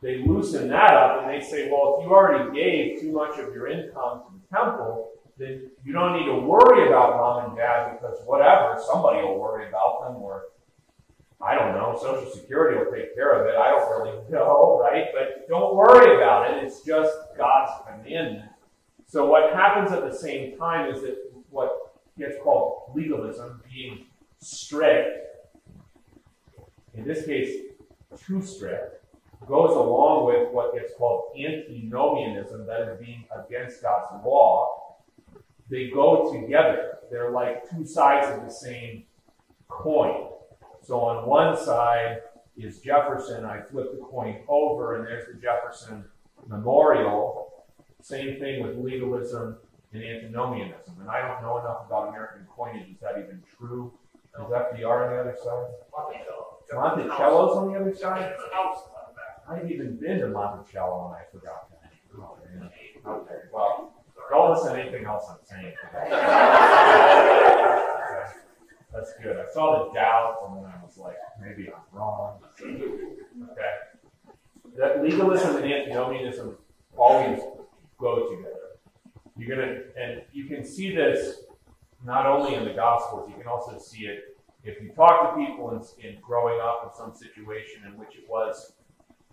[0.03, 3.55] They loosen that up and they say, well, if you already gave too much of
[3.55, 7.99] your income to the temple, then you don't need to worry about mom and dad
[7.99, 10.45] because whatever, somebody will worry about them or
[11.41, 13.57] I don't know, Social Security will take care of it.
[13.57, 15.07] I don't really know, right?
[15.13, 16.63] But don't worry about it.
[16.63, 18.51] It's just God's commandment.
[19.07, 21.19] So what happens at the same time is that
[21.51, 24.07] what gets called legalism, being
[24.39, 25.19] strict,
[26.95, 27.57] in this case,
[28.27, 29.05] too strict,
[29.47, 34.92] goes along with what gets called antinomianism, that is being against God's law.
[35.73, 36.99] They go together.
[37.11, 39.05] They're like two sides of the same
[39.69, 40.29] coin.
[40.83, 42.19] So on one side
[42.59, 43.47] is Jefferson.
[43.47, 46.05] I flip the coin over, and there's the Jefferson
[46.47, 47.65] Memorial.
[48.03, 49.57] Same thing with legalism
[49.95, 50.95] and antinomianism.
[51.01, 52.91] And I don't know enough about American coinage.
[52.91, 53.95] Is that even true?
[54.15, 55.71] Is FDR on the other side?
[56.75, 58.35] Monticello's on the other side?
[59.49, 61.93] I've even been to Monticello and I forgot that.
[62.19, 62.37] Oh,
[63.07, 64.02] okay, well,
[64.33, 65.75] don't listen to anything else I'm saying.
[68.93, 69.37] That's good.
[69.37, 72.41] I saw the doubt and then I was like, maybe I'm wrong.
[72.61, 73.73] Okay.
[74.77, 76.57] That legalism and antinomianism
[76.97, 77.41] always
[77.99, 78.57] go together.
[79.37, 81.45] You're gonna and you can see this
[82.05, 84.33] not only in the gospels, you can also see it
[84.65, 88.29] if you talk to people in, in growing up in some situation in which it
[88.29, 88.75] was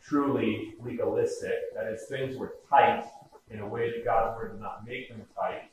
[0.01, 3.05] truly legalistic, that is, things were tight
[3.49, 5.71] in a way that God's word does not make them tight,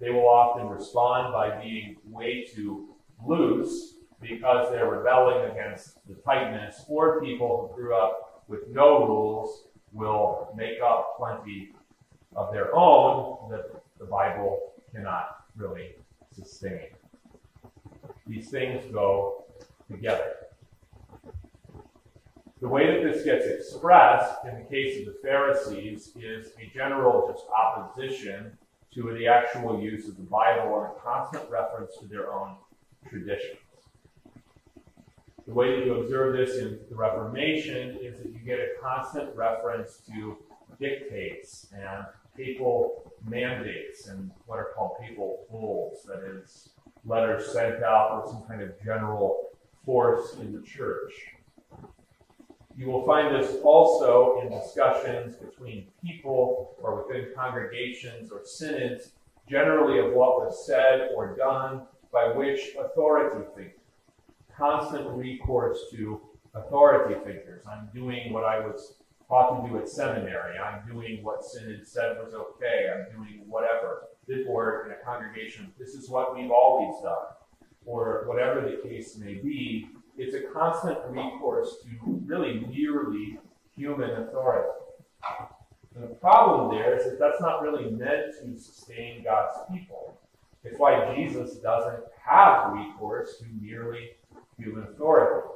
[0.00, 2.94] they will often respond by being way too
[3.26, 9.64] loose because they're rebelling against the tightness, or people who grew up with no rules
[9.92, 11.72] will make up plenty
[12.34, 15.94] of their own that the Bible cannot really
[16.32, 16.88] sustain.
[18.26, 19.44] These things go
[19.90, 20.34] together.
[22.60, 27.30] The way that this gets expressed in the case of the Pharisees is a general
[27.32, 28.50] just opposition
[28.94, 32.56] to the actual use of the Bible or a constant reference to their own
[33.08, 33.60] traditions.
[35.46, 39.34] The way that you observe this in the Reformation is that you get a constant
[39.36, 40.36] reference to
[40.80, 46.70] dictates and papal mandates and what are called papal bulls, that is,
[47.04, 49.50] letters sent out with some kind of general
[49.84, 51.12] force in the church.
[52.78, 59.10] You will find this also in discussions between people or within congregations or synods,
[59.50, 63.72] generally of what was said or done by which authority figures.
[64.56, 66.20] Constant recourse to
[66.54, 67.64] authority figures.
[67.66, 68.94] I'm doing what I was
[69.26, 70.56] taught to do at seminary.
[70.56, 72.92] I'm doing what synod said was okay.
[72.94, 74.04] I'm doing whatever.
[74.46, 77.26] Or in a congregation, this is what we've always done.
[77.84, 79.88] Or whatever the case may be,
[80.18, 83.38] it's a constant recourse to really merely
[83.76, 84.68] human authority.
[85.94, 90.18] And the problem there is that that's not really meant to sustain God's people.
[90.64, 94.10] It's why Jesus doesn't have recourse to merely
[94.58, 95.48] human authority.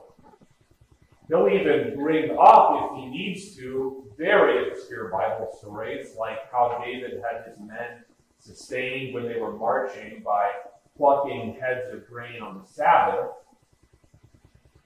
[1.28, 7.22] He'll even bring up, if he needs to, very obscure Bible stories, like how David
[7.22, 8.04] had his men
[8.38, 10.50] sustained when they were marching by
[10.96, 13.30] plucking heads of grain on the Sabbath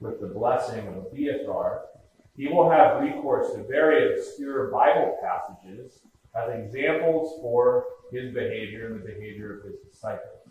[0.01, 1.83] with the blessing of Abiathar.
[2.37, 6.01] He will have recourse to very obscure Bible passages
[6.35, 10.47] as examples for his behavior and the behavior of his disciples.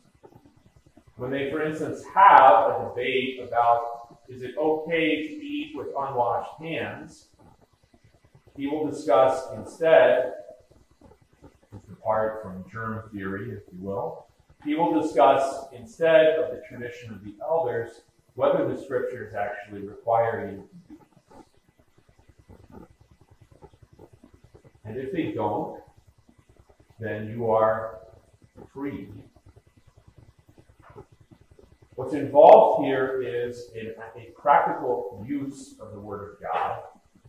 [1.17, 6.59] When they, for instance, have a debate about is it okay to eat with unwashed
[6.59, 7.28] hands,
[8.57, 10.34] he will discuss instead,
[11.91, 14.28] apart from germ theory, if you will,
[14.63, 18.01] he will discuss instead of the tradition of the elders
[18.36, 20.69] whether the scriptures actually require you.
[24.83, 25.81] And if they don't,
[26.99, 27.99] then you are
[28.73, 29.09] free.
[31.95, 36.79] What's involved here is a, a practical use of the Word of God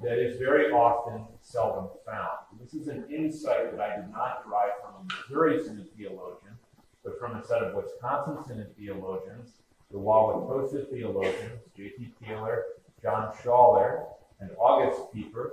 [0.03, 2.39] that is very often seldom found.
[2.51, 6.59] And this is an insight that I did not derive from a Missouri Synod theologian,
[7.05, 9.53] but from a set of Wisconsin Synod theologians,
[9.91, 12.13] the Wauwatosa theologians, J.P.
[12.23, 12.63] Koehler,
[13.03, 14.05] John Schaller,
[14.41, 15.53] and August Pieper,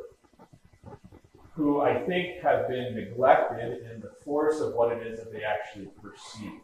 [1.54, 5.44] who I think have been neglected in the force of what it is that they
[5.44, 6.60] actually perceive.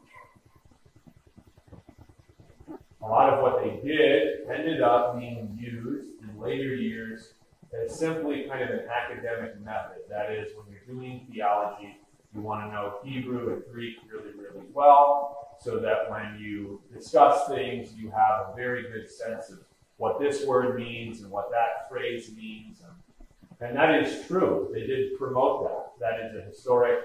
[3.02, 7.34] A lot of what they did ended up being used in later years
[7.74, 10.02] as simply kind of an academic method.
[10.10, 11.98] That is, when you're doing theology,
[12.34, 17.48] you want to know Hebrew and Greek really, really well, so that when you discuss
[17.48, 19.60] things, you have a very good sense of
[19.98, 22.82] what this word means and what that phrase means.
[22.82, 24.70] And, and that is true.
[24.74, 25.86] They did promote that.
[26.00, 27.00] That is a historic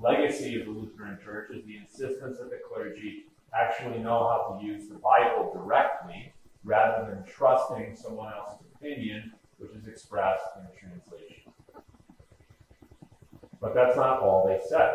[0.00, 4.64] legacy of the Lutheran Church, is the insistence that the clergy actually know how to
[4.64, 6.32] use the Bible directly
[6.64, 11.37] rather than trusting someone else's opinion, which is expressed in a translation.
[13.60, 14.94] But that's not all they said.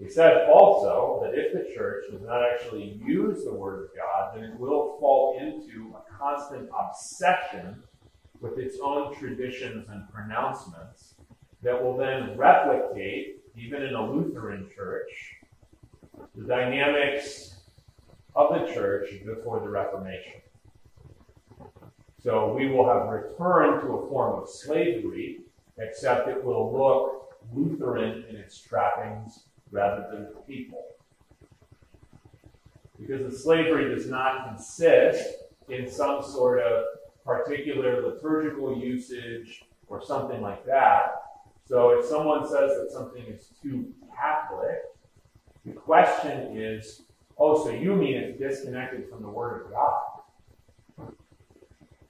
[0.00, 4.34] They said also that if the church does not actually use the Word of God,
[4.34, 7.82] then it will fall into a constant obsession
[8.40, 11.14] with its own traditions and pronouncements
[11.62, 15.36] that will then replicate, even in a Lutheran church,
[16.34, 17.60] the dynamics
[18.34, 20.40] of the church before the Reformation.
[22.18, 25.42] So we will have returned to a form of slavery,
[25.86, 30.84] except it will look Lutheran in its trappings rather than people.
[32.98, 35.34] Because the slavery does not consist
[35.68, 36.84] in some sort of
[37.24, 41.22] particular liturgical usage or something like that.
[41.66, 44.76] So if someone says that something is too Catholic,
[45.64, 47.02] the question is,
[47.38, 50.02] oh, so you mean it's disconnected from the Word of God?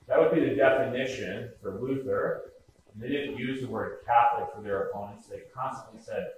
[0.08, 2.51] That would be the definition for Luther.
[2.97, 5.26] They didn't use the word Catholic for their opponents.
[5.26, 6.32] They constantly said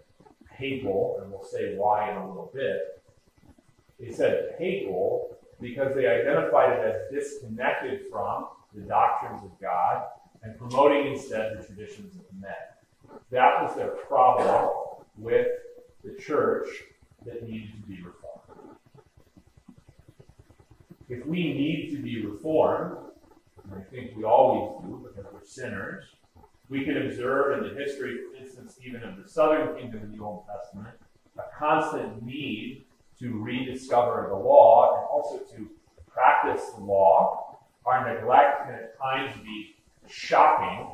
[0.56, 3.02] papal, and we'll say why in a little bit.
[3.98, 10.04] They said papal because they identified it as disconnected from the doctrines of God
[10.42, 12.52] and promoting instead the traditions of men.
[13.30, 14.70] That was their problem
[15.16, 15.46] with
[16.02, 16.66] the church
[17.24, 18.76] that needed to be reformed.
[21.08, 22.96] If we need to be reformed,
[23.64, 26.04] and I think we always do because we're sinners,
[26.68, 30.22] we can observe in the history, for instance, even of the southern kingdom in the
[30.22, 30.94] Old Testament,
[31.38, 32.84] a constant need
[33.18, 35.70] to rediscover the law and also to
[36.08, 37.58] practice the law.
[37.86, 39.76] Our neglect can at times be
[40.08, 40.88] shocking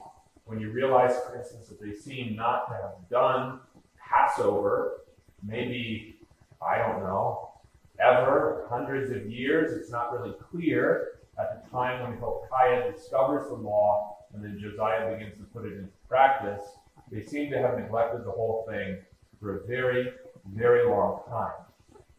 [0.44, 3.60] when you realize, for instance, that they seem not to have done
[3.96, 5.00] Passover
[5.42, 6.16] maybe
[6.62, 7.52] I don't know,
[7.98, 9.72] ever, hundreds of years.
[9.72, 15.12] It's not really clear at the time when Hilkiah discovers the law and then Josiah
[15.12, 16.62] begins to put it into practice.
[17.10, 18.98] They seem to have neglected the whole thing
[19.40, 20.12] for a very,
[20.54, 21.64] very long time.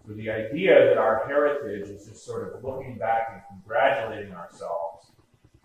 [0.08, 5.12] So the idea that our heritage is just sort of looking back and congratulating ourselves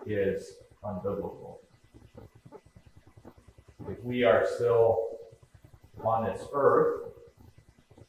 [0.05, 0.53] is
[0.85, 1.59] unbiblical.
[3.89, 5.19] If we are still
[6.05, 7.05] on this earth,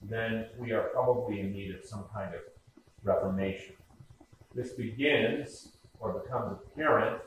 [0.01, 2.41] then we are probably in need of some kind of
[3.03, 3.75] reformation.
[4.53, 5.69] This begins
[5.99, 7.21] or becomes apparent,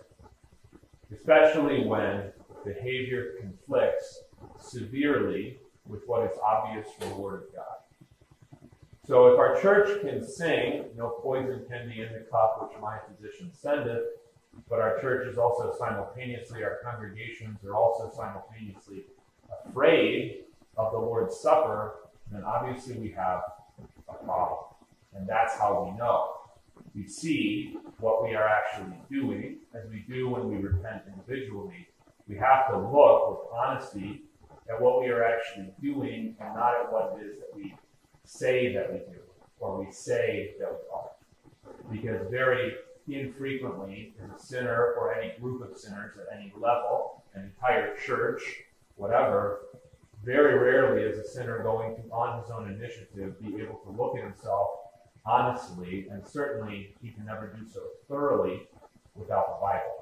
[1.12, 2.32] especially when
[2.64, 4.24] behavior conflicts
[4.58, 8.68] severely with what is obvious from the Word of God.
[9.06, 12.98] So if our church can sing, no poison can be in the cup which my
[13.08, 14.04] physician sendeth,
[14.68, 19.04] but our church is also simultaneously, our congregations are also simultaneously
[19.66, 20.44] afraid
[20.76, 21.94] of the Lord's Supper
[22.30, 23.42] then obviously we have
[24.08, 24.60] a problem.
[25.14, 26.36] And that's how we know.
[26.94, 31.88] We see what we are actually doing, as we do when we repent individually.
[32.26, 34.22] We have to look with honesty
[34.68, 37.76] at what we are actually doing and not at what it is that we
[38.24, 39.20] say that we do
[39.58, 41.10] or we say that we are.
[41.90, 42.74] Because very
[43.08, 48.42] infrequently is a sinner or any group of sinners at any level, an entire church,
[48.96, 49.62] whatever,
[50.24, 54.16] very rarely is a sinner going to, on his own initiative, be able to look
[54.16, 54.68] at himself
[55.26, 58.68] honestly, and certainly he can never do so thoroughly
[59.14, 60.00] without the Bible.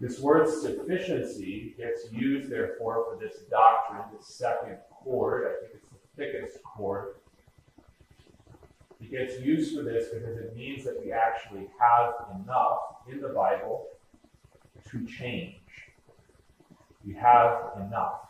[0.00, 5.46] This word sufficiency gets used, therefore, for this doctrine, this second cord.
[5.46, 7.14] I think it's the thickest cord.
[9.00, 12.78] It gets used for this because it means that we actually have enough
[13.10, 13.86] in the Bible
[14.90, 15.56] to change.
[17.06, 18.20] We have enough.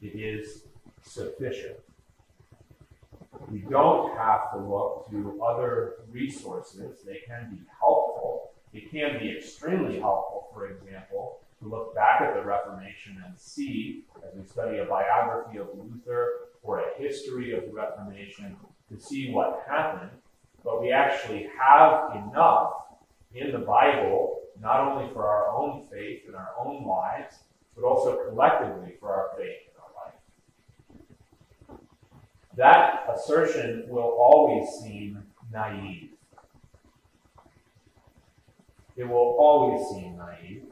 [0.00, 0.62] It is
[1.02, 1.76] sufficient.
[3.50, 7.02] We don't have to look to other resources.
[7.04, 8.52] They can be helpful.
[8.72, 14.04] It can be extremely helpful, for example, to look back at the Reformation and see,
[14.26, 18.56] as we study a biography of Luther or a history of the Reformation
[18.90, 20.10] to see what happened,
[20.64, 22.72] but we actually have enough
[23.34, 27.36] in the Bible, not only for our own faith and our own lives,
[27.74, 29.71] but also collectively for our faith.
[32.56, 35.22] That assertion will always seem
[35.52, 36.10] naive.
[38.96, 40.64] It will always seem naive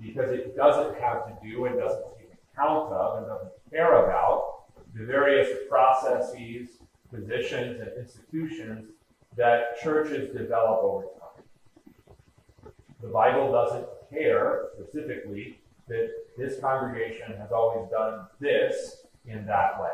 [0.00, 4.64] because it doesn't have to do and doesn't take account of and doesn't care about
[4.94, 6.68] the various processes,
[7.12, 8.90] positions, and institutions
[9.36, 12.72] that churches develop over time.
[13.02, 19.90] The Bible doesn't care specifically that this congregation has always done this in that way.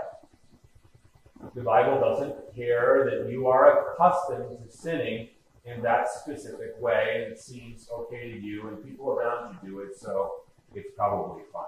[1.55, 5.29] The Bible doesn't care that you are accustomed to sinning
[5.65, 9.81] in that specific way and it seems okay to you and people around you do
[9.81, 10.33] it, so
[10.75, 11.65] it's probably fine.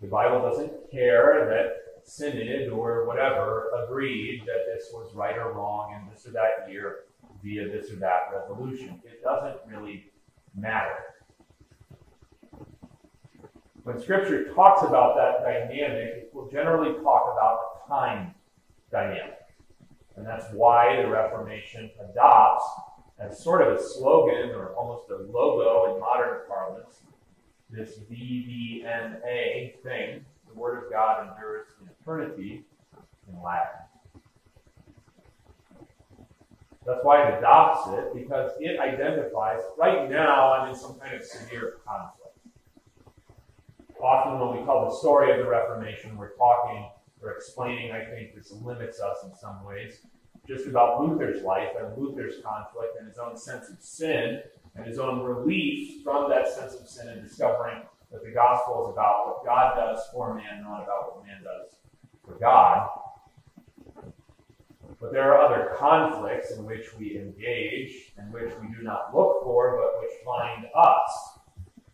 [0.00, 5.94] The Bible doesn't care that synod or whatever agreed that this was right or wrong
[5.94, 7.04] in this or that year
[7.42, 9.00] via this or that resolution.
[9.04, 10.06] It doesn't really
[10.56, 10.96] matter.
[13.84, 18.34] When Scripture talks about that dynamic, it will generally talk about time
[18.90, 19.38] dynamic.
[20.16, 22.64] And that's why the Reformation adopts,
[23.18, 27.02] as sort of a slogan or almost a logo in modern parlance,
[27.70, 32.64] this VDMA thing, the Word of God endures in eternity,
[33.28, 33.82] in Latin.
[36.86, 41.22] That's why it adopts it, because it identifies, right now, I'm in some kind of
[41.22, 42.38] severe conflict.
[44.02, 46.88] Often, when we tell the story of the Reformation, we're talking
[47.22, 50.00] or explaining, I think this limits us in some ways,
[50.46, 54.40] just about Luther's life and Luther's conflict and his own sense of sin
[54.76, 58.92] and his own relief from that sense of sin and discovering that the gospel is
[58.92, 61.76] about what God does for man, not about what man does
[62.24, 62.88] for God.
[65.00, 69.42] But there are other conflicts in which we engage and which we do not look
[69.44, 71.38] for, but which find us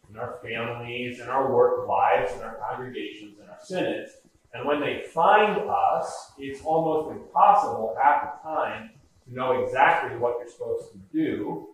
[0.09, 4.13] in our families, in our work lives, in our congregations, in our synods.
[4.55, 8.91] And when they find us, it's almost impossible at the time
[9.27, 11.69] to know exactly what you're supposed to do.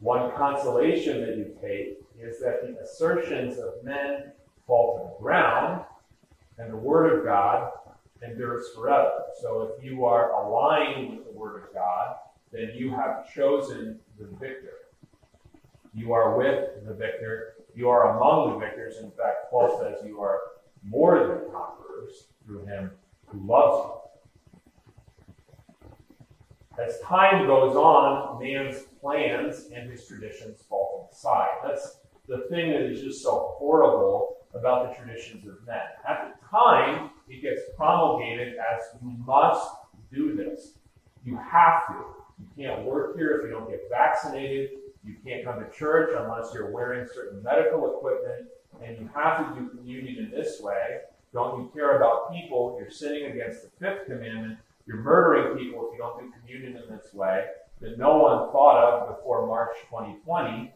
[0.00, 4.32] One consolation that you take is that the assertions of men
[4.66, 5.84] fall to the ground,
[6.58, 7.72] and the Word of God
[8.22, 9.22] endures forever.
[9.40, 12.16] So if you are aligned with the Word of God,
[12.52, 14.81] then you have chosen the victor.
[15.94, 18.98] You are with the victor, you are among the victors.
[18.98, 20.40] In fact, Paul says you are
[20.84, 22.90] more than conquerors through him
[23.26, 23.98] who loves you.
[26.82, 31.48] As time goes on, man's plans and his traditions fall to the side.
[31.62, 35.82] That's the thing that is just so horrible about the traditions of men.
[36.08, 39.68] At the time, it gets promulgated as you must
[40.12, 40.72] do this.
[41.24, 41.94] You have to.
[42.38, 44.70] You can't work here if you don't get vaccinated.
[45.04, 48.48] You can't come to church unless you're wearing certain medical equipment,
[48.82, 51.00] and you have to do communion in this way.
[51.32, 52.76] Don't you care about people?
[52.78, 54.58] You're sinning against the fifth commandment.
[54.86, 57.46] You're murdering people if you don't do communion in this way
[57.80, 60.72] that no one thought of before March 2020.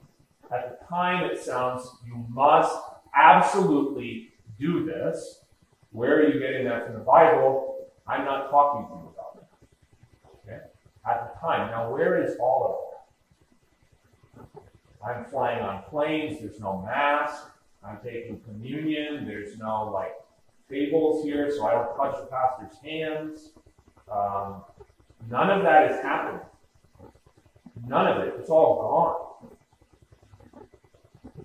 [0.52, 2.76] At the time, it sounds you must
[3.14, 5.40] absolutely do this.
[5.90, 7.86] Where are you getting that from the Bible?
[8.06, 10.48] I'm not talking to you about it.
[10.50, 10.60] Okay?
[11.08, 11.70] At the time.
[11.70, 12.85] Now, where is all of that?
[15.04, 17.50] I'm flying on planes, there's no mask,
[17.84, 20.12] I'm taking communion, there's no like
[20.68, 23.50] tables here, so I don't touch the pastor's hands.
[24.10, 24.62] Um,
[25.30, 26.40] none of that is happening.
[27.86, 28.34] None of it.
[28.38, 30.64] It's all gone.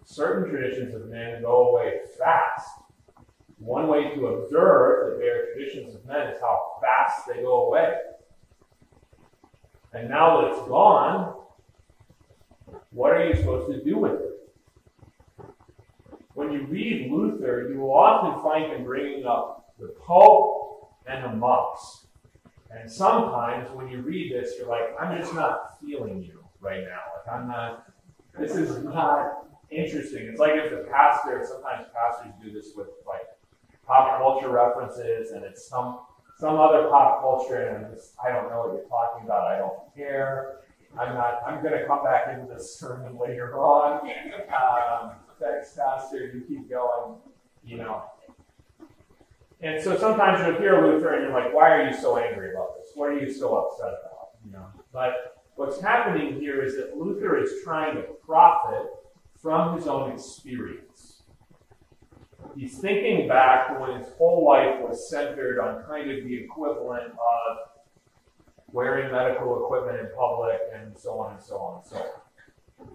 [0.03, 2.69] Certain traditions of men go away fast.
[3.59, 7.67] One way to observe that they are traditions of men is how fast they go
[7.67, 7.95] away.
[9.93, 11.35] And now that it's gone,
[12.91, 14.27] what are you supposed to do with it?
[16.33, 21.35] When you read Luther, you will often find him bringing up the Pope and the
[21.35, 22.05] monks.
[22.69, 27.01] And sometimes when you read this, you're like, I'm just not feeling you right now.
[27.17, 27.91] Like, I'm not,
[28.39, 30.27] this is not interesting.
[30.27, 33.21] It's like if the pastor, sometimes pastors do this with like
[33.85, 35.99] pop culture references, and it's some
[36.39, 39.47] some other pop culture, and I'm just, I don't know what you're talking about.
[39.47, 40.61] I don't care.
[40.99, 41.41] I'm not.
[41.45, 44.09] I'm going to come back into this sermon later on.
[44.49, 46.31] Um, thanks, Pastor.
[46.33, 47.15] You keep going.
[47.63, 48.03] You know.
[49.61, 52.77] And so sometimes you'll hear Luther, and you're like, "Why are you so angry about
[52.77, 52.89] this?
[52.95, 54.65] What are you so upset about?" You know.
[54.91, 58.87] But what's happening here is that Luther is trying to profit
[59.41, 61.23] from his own experience.
[62.55, 67.57] He's thinking back when his whole life was centered on kind of the equivalent of
[68.71, 72.87] wearing medical equipment in public and so on and so on and so on.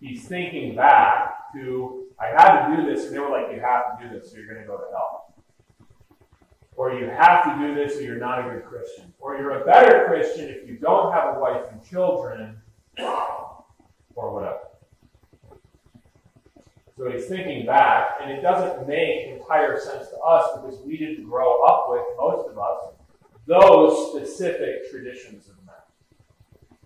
[0.00, 3.98] He's thinking back to, I had to do this, and they were like, you have
[3.98, 5.34] to do this, so you're going to go to hell.
[6.76, 9.14] Or you have to do this, or you're not a good Christian.
[9.18, 12.58] Or you're a better Christian if you don't have a wife and children,
[12.98, 14.58] or whatever.
[16.98, 21.24] So he's thinking back, and it doesn't make entire sense to us because we didn't
[21.24, 22.95] grow up with, most of us,
[23.46, 26.78] those specific traditions of men.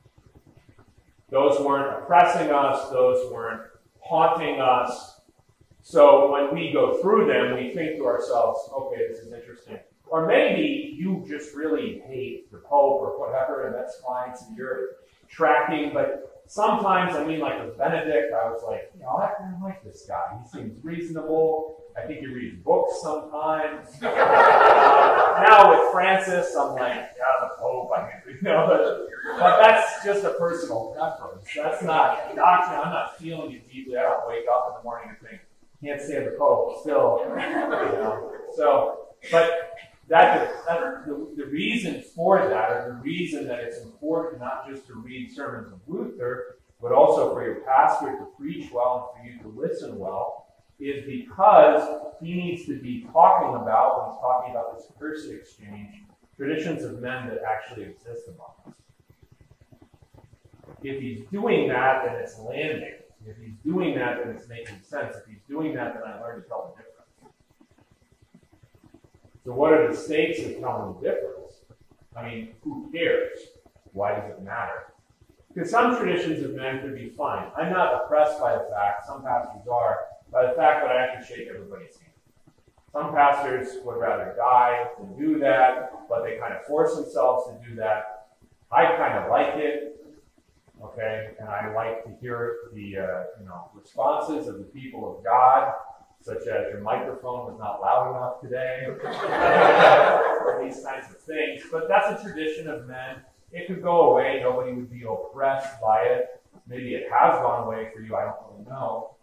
[1.31, 3.63] Those weren't oppressing us, those weren't
[4.01, 5.21] haunting us.
[5.83, 9.79] So when we go through them, we think to ourselves, okay, this is interesting.
[10.07, 14.97] Or maybe you just really hate the Pope or whatever, and that's fine, so you're
[15.29, 19.55] tracking, but Sometimes, I mean, like with Benedict, I was like, you know, I kind
[19.55, 20.37] of like this guy.
[20.43, 21.77] He seems reasonable.
[22.01, 23.89] I think he reads books sometimes.
[24.03, 27.91] uh, now with Francis, I'm like, yeah, the Pope.
[27.97, 31.49] I mean, you know, but, but that's just a personal preference.
[31.55, 32.81] That's not doctrine.
[32.81, 33.97] I'm not feeling it deeply.
[33.97, 35.41] I don't wake up in the morning and think,
[35.83, 36.81] can't stand the Pope.
[36.83, 38.33] Still, you know.
[38.57, 39.73] So, but
[40.09, 44.87] that, that the, the reason for that, or the reason that it's important not just
[44.89, 49.47] to read sermons of Luther, but also for your pastor to preach well and for
[49.47, 50.47] you to listen well,
[50.81, 56.05] is because he needs to be talking about, when he's talking about this person exchange,
[56.37, 58.75] traditions of men that actually exist among us.
[60.83, 62.95] If he's doing that, then it's landing.
[63.27, 65.15] If he's doing that, then it's making sense.
[65.17, 67.35] If he's doing that, then I learn to tell the difference.
[69.45, 71.61] So what are the stakes of telling the difference?
[72.17, 73.39] I mean, who cares?
[73.93, 74.93] Why does it matter?
[75.53, 77.51] Because some traditions of men could be fine.
[77.57, 79.99] I'm not oppressed by the fact, some pastors are,
[80.33, 82.13] by the fact that I have to shake everybody's hand.
[82.93, 87.69] Some pastors would rather die than do that, but they kind of force themselves to
[87.69, 88.29] do that.
[88.73, 90.05] I kind of like it,
[90.83, 95.25] okay, and I like to hear the uh, you know responses of the people of
[95.25, 95.73] God
[96.23, 101.63] such as your microphone was not loud enough today, or these kinds of things.
[101.73, 103.23] But that's a tradition of men.
[103.53, 104.41] It could go away.
[104.43, 106.43] Nobody would be oppressed by it.
[106.69, 108.15] Maybe it has gone away for you.
[108.15, 109.15] I don't really know.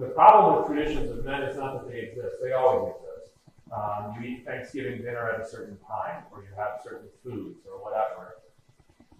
[0.00, 2.36] The problem with traditions of men is not that they exist.
[2.42, 3.34] They always exist.
[3.70, 7.84] Um, you eat Thanksgiving dinner at a certain time, or you have certain foods, or
[7.84, 8.36] whatever.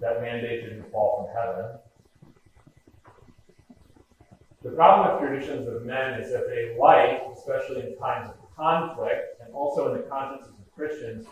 [0.00, 1.78] That mandate didn't fall from heaven.
[4.62, 9.38] The problem with traditions of men is that they like, especially in times of conflict,
[9.44, 11.26] and also in the consciences of Christians,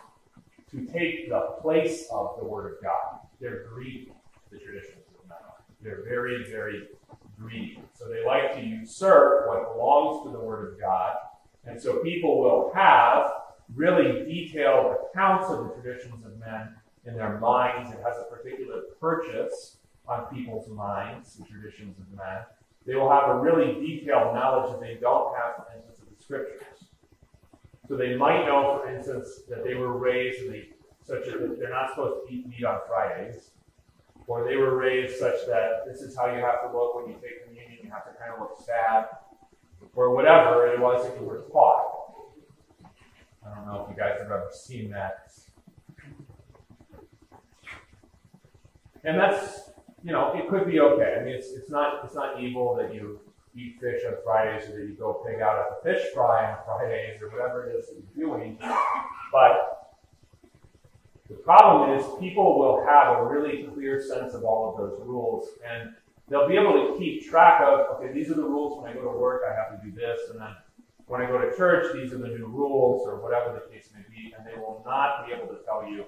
[0.71, 3.21] to take the place of the Word of God.
[3.41, 4.13] They're greedy,
[4.51, 5.39] the traditions of men.
[5.81, 6.89] They're very, very
[7.95, 11.15] So they like to usurp what belongs to the Word of God.
[11.65, 13.31] And so people will have
[13.75, 16.75] really detailed accounts of the traditions of men
[17.05, 17.91] in their minds.
[17.91, 19.77] It has a particular purchase
[20.07, 22.43] on people's minds, the traditions of men.
[22.87, 26.23] They will have a really detailed knowledge that they don't have, for instance, of the
[26.23, 26.63] scriptures.
[27.87, 30.71] So they might know, for instance, that they were raised they,
[31.03, 33.51] such that they're not supposed to eat meat on Fridays,
[34.29, 37.15] or they were raised such that this is how you have to look when you
[37.21, 37.79] take communion.
[37.83, 39.07] You have to kind of look sad,
[39.97, 41.95] or whatever it was that you were taught.
[43.45, 45.33] I don't know if you guys have ever seen that.
[49.03, 49.71] And that's
[50.05, 51.17] you know, it could be okay.
[51.21, 53.21] I mean, it's, it's not it's not evil that you
[53.57, 56.59] eat fish on Fridays or that you go pig out at the fish fry on
[56.65, 58.59] Fridays or whatever it is that you're doing.
[59.33, 59.78] But
[61.29, 65.49] the problem is people will have a really clear sense of all of those rules
[65.69, 65.95] and
[66.29, 69.13] they'll be able to keep track of, okay, these are the rules when I go
[69.13, 70.55] to work, I have to do this, and then
[71.07, 74.03] when I go to church, these are the new rules or whatever the case may
[74.15, 76.05] be, and they will not be able to tell you,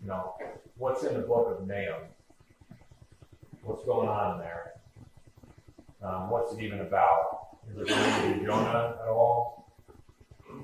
[0.00, 0.34] you know,
[0.76, 2.02] what's in the book of Nahum
[3.68, 4.72] what's going on there?
[6.02, 7.58] Um, what's it even about?
[7.70, 9.67] Is it related to Jonah at all?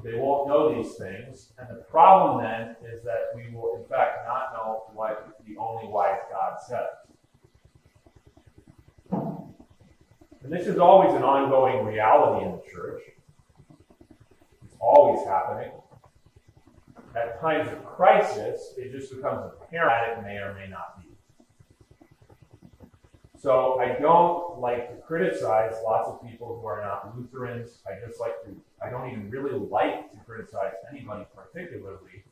[0.03, 1.53] They won't know these things.
[1.59, 5.89] And the problem then is that we will, in fact, not know what the only
[5.89, 7.05] wise God says.
[10.43, 13.01] And this is always an ongoing reality in the church.
[14.65, 15.71] It's always happening.
[17.17, 21.14] At times of crisis, it just becomes apparent it may or may not be.
[23.45, 27.83] So I don't like to criticize lots of people who are not Lutherans.
[27.87, 32.25] I just like to, I don't even really like to criticize anybody particularly.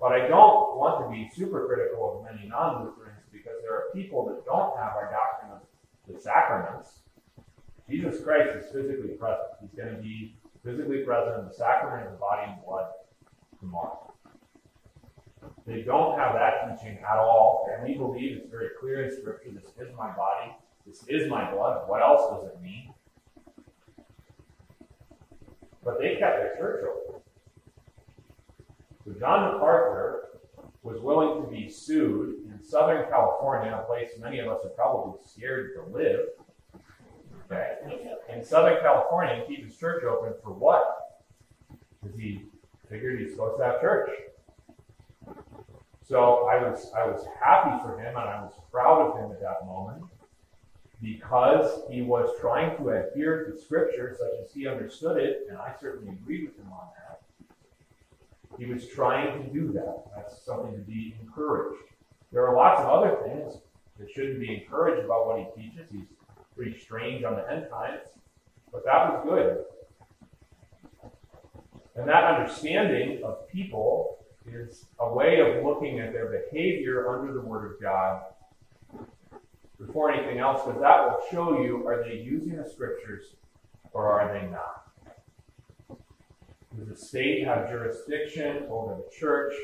[0.00, 3.84] But I don't want to be super critical of many non Lutherans because there are
[3.94, 6.98] people that don't have our doctrine of the sacraments.
[7.88, 9.46] Jesus Christ is physically present.
[9.60, 12.86] He's going to be physically present in the sacrament of the body and blood
[13.60, 14.12] tomorrow.
[15.66, 19.50] They don't have that teaching at all, and we believe it's very clear in Scripture
[19.50, 20.52] this is my body,
[20.86, 21.88] this is my blood.
[21.88, 22.94] What else does it mean?
[25.82, 27.20] But they kept their church open.
[29.04, 30.28] So John MacArthur
[30.84, 35.18] was willing to be sued in Southern California, a place many of us are probably
[35.26, 36.26] scared to live.
[37.50, 37.74] Okay.
[38.32, 40.82] In Southern California, and keep his church open for what?
[42.02, 42.44] Because he
[42.88, 44.10] figured he's supposed to have church.
[46.08, 49.40] So I was I was happy for him and I was proud of him at
[49.40, 50.04] that moment
[51.02, 55.74] because he was trying to adhere to scripture such as he understood it, and I
[55.80, 57.20] certainly agreed with him on that.
[58.58, 60.04] He was trying to do that.
[60.14, 61.82] That's something to be encouraged.
[62.32, 63.58] There are lots of other things
[63.98, 65.88] that shouldn't be encouraged about what he teaches.
[65.90, 66.06] He's
[66.54, 68.02] pretty strange on the end times,
[68.72, 69.64] but that was good.
[71.96, 74.18] And that understanding of people
[74.52, 78.22] is a way of looking at their behavior under the Word of God
[79.78, 83.34] before anything else, because that will show you are they using the Scriptures
[83.92, 84.82] or are they not?
[86.76, 89.54] Does the state have jurisdiction over the church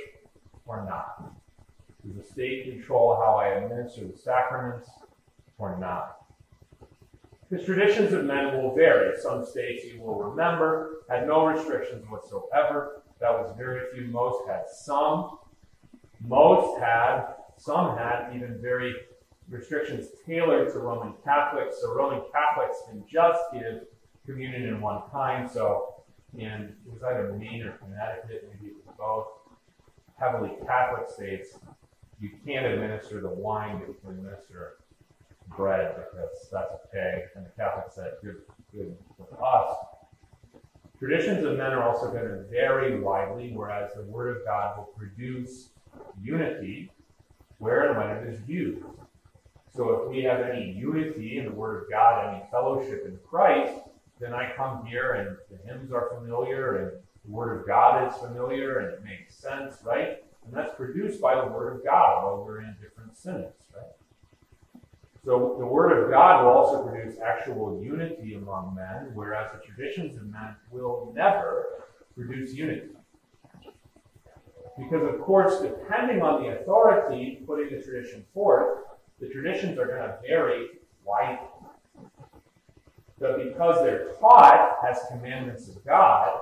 [0.66, 1.34] or not?
[2.04, 4.88] Does the state control how I administer the sacraments
[5.58, 6.18] or not?
[7.50, 9.14] The traditions of men will vary.
[9.20, 13.01] Some states you will remember had no restrictions whatsoever.
[13.22, 14.08] That was very few.
[14.08, 15.38] Most had some.
[16.26, 18.94] Most had, some had even very
[19.48, 21.76] restrictions tailored to Roman Catholics.
[21.80, 23.86] So Roman Catholics can just give
[24.26, 25.48] communion in one kind.
[25.48, 26.02] So
[26.36, 29.26] in it was either Maine or Connecticut, maybe it was both,
[30.18, 31.58] heavily Catholic states,
[32.20, 34.78] you can't administer the wine, but you can administer
[35.56, 37.24] bread because that's okay.
[37.36, 38.42] And the Catholics said, good,
[38.72, 38.96] good
[39.40, 39.76] us.
[41.02, 44.84] Traditions of men are also going to vary widely, whereas the Word of God will
[44.96, 45.70] produce
[46.22, 46.92] unity
[47.58, 48.86] where and when it is used.
[49.74, 53.80] So if we have any unity in the Word of God, any fellowship in Christ,
[54.20, 56.92] then I come here and the hymns are familiar and
[57.24, 60.22] the Word of God is familiar and it makes sense, right?
[60.44, 63.61] And that's produced by the Word of God, while we're in different synods?
[65.24, 70.16] So the Word of God will also produce actual unity among men, whereas the traditions
[70.16, 71.66] of men will never
[72.16, 72.88] produce unity.
[74.76, 78.80] Because, of course, depending on the authority putting the tradition forth,
[79.20, 80.70] the traditions are going to vary
[81.04, 81.46] widely.
[83.20, 86.40] But because they're taught as commandments of God,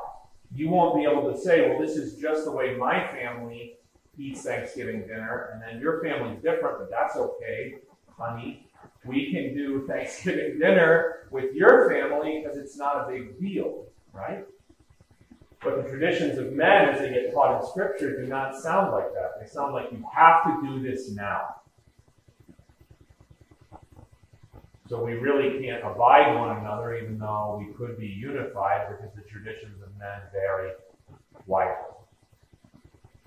[0.54, 3.74] you won't be able to say, well, this is just the way my family
[4.16, 7.74] eats Thanksgiving dinner, and then your family's different, but that's okay,
[8.08, 8.69] honey
[9.04, 14.44] we can do Thanksgiving dinner with your family because it's not a big deal, right?
[15.62, 19.12] But the traditions of men, as they get taught in Scripture, do not sound like
[19.12, 19.40] that.
[19.40, 21.56] They sound like you have to do this now.
[24.88, 29.22] So we really can't abide one another, even though we could be unified, because the
[29.22, 30.72] traditions of men vary
[31.46, 31.89] widely.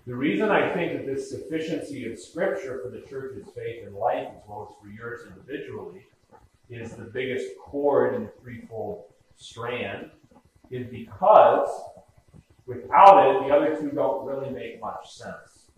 [0.06, 4.28] The reason I think that this sufficiency of Scripture for the church's faith and life,
[4.36, 6.06] as well as for yours individually,
[6.70, 9.06] is the biggest cord in the threefold
[9.38, 10.10] strand,
[10.72, 11.70] is because
[12.66, 15.72] without it, the other two don't really make much sense.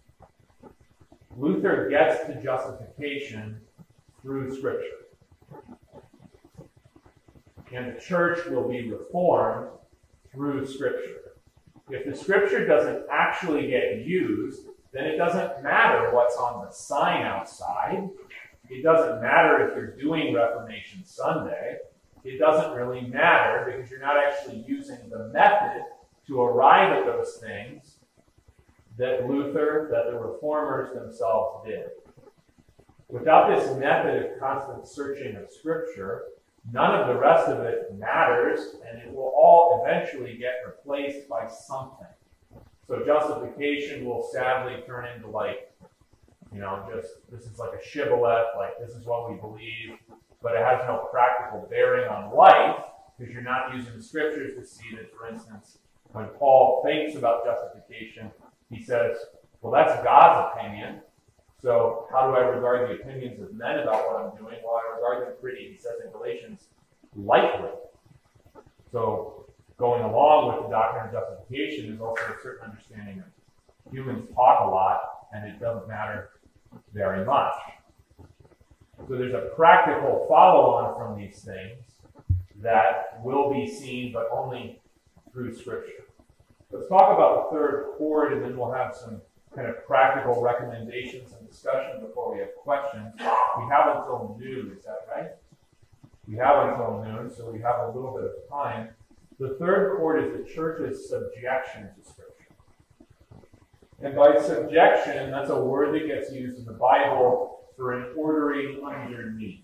[1.37, 3.61] Luther gets to justification
[4.23, 5.05] through Scripture.
[7.71, 9.69] And the church will be reformed
[10.31, 11.33] through Scripture.
[11.89, 17.23] If the scripture doesn't actually get used, then it doesn't matter what's on the sign
[17.23, 18.09] outside.
[18.69, 21.77] It doesn't matter if you're doing Reformation Sunday.
[22.23, 25.83] It doesn't really matter because you're not actually using the method
[26.27, 27.99] to arrive at those things
[28.97, 31.87] that Luther, that the reformers themselves did.
[33.09, 36.23] Without this method of constant searching of Scripture,
[36.71, 41.47] None of the rest of it matters, and it will all eventually get replaced by
[41.47, 42.07] something.
[42.87, 45.71] So justification will sadly turn into like,
[46.53, 49.97] you know, just this is like a shibboleth, like this is what we believe,
[50.41, 52.83] but it has no practical bearing on life
[53.17, 55.79] because you're not using the scriptures to see that, for instance,
[56.11, 58.31] when Paul thinks about justification,
[58.69, 59.17] he says,
[59.61, 61.01] well, that's God's opinion.
[61.65, 64.57] So how do I regard the opinions of men about what I'm doing?
[64.63, 66.67] Well, I regard them pretty, he says in Galatians,
[67.15, 67.71] lightly.
[68.91, 69.47] So
[69.79, 74.67] going along with the doctrine of justification is also a certain understanding of humans talk
[74.67, 74.99] a lot
[75.33, 76.29] and it doesn't matter
[76.93, 77.55] very much.
[79.07, 81.83] So there's a practical follow-on from these things
[82.61, 84.83] that will be seen, but only
[85.33, 86.05] through Scripture.
[86.69, 89.19] Let's talk about the third cord, and then we'll have some
[89.55, 93.13] kind of practical recommendations and discussion before we have questions.
[93.17, 95.31] We have until noon, is that right?
[96.27, 98.89] We have until noon, so we have a little bit of time.
[99.39, 102.31] The third cord is the church's subjection to Scripture.
[104.01, 108.81] And by subjection, that's a word that gets used in the Bible for an ordering
[108.85, 109.61] underneath.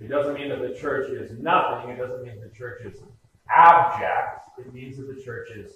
[0.00, 1.90] It doesn't mean that the church is nothing.
[1.90, 3.00] It doesn't mean the church is
[3.54, 4.58] abject.
[4.58, 5.72] It means that the church is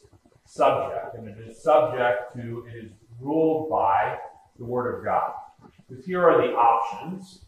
[0.47, 1.17] subject.
[1.17, 4.19] And it is subject to, it is ruled by
[4.59, 5.33] the Word of God.
[5.89, 7.45] Because here are the options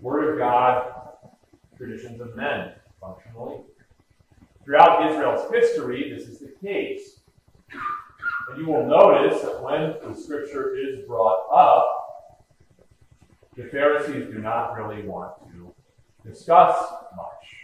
[0.00, 0.92] Word of God,
[1.76, 3.58] traditions of men, functionally.
[4.64, 7.20] Throughout Israel's history, this is the case.
[8.48, 11.94] And you will notice that when the scripture is brought up,
[13.56, 15.74] the Pharisees do not really want to
[16.24, 16.76] discuss
[17.16, 17.57] much.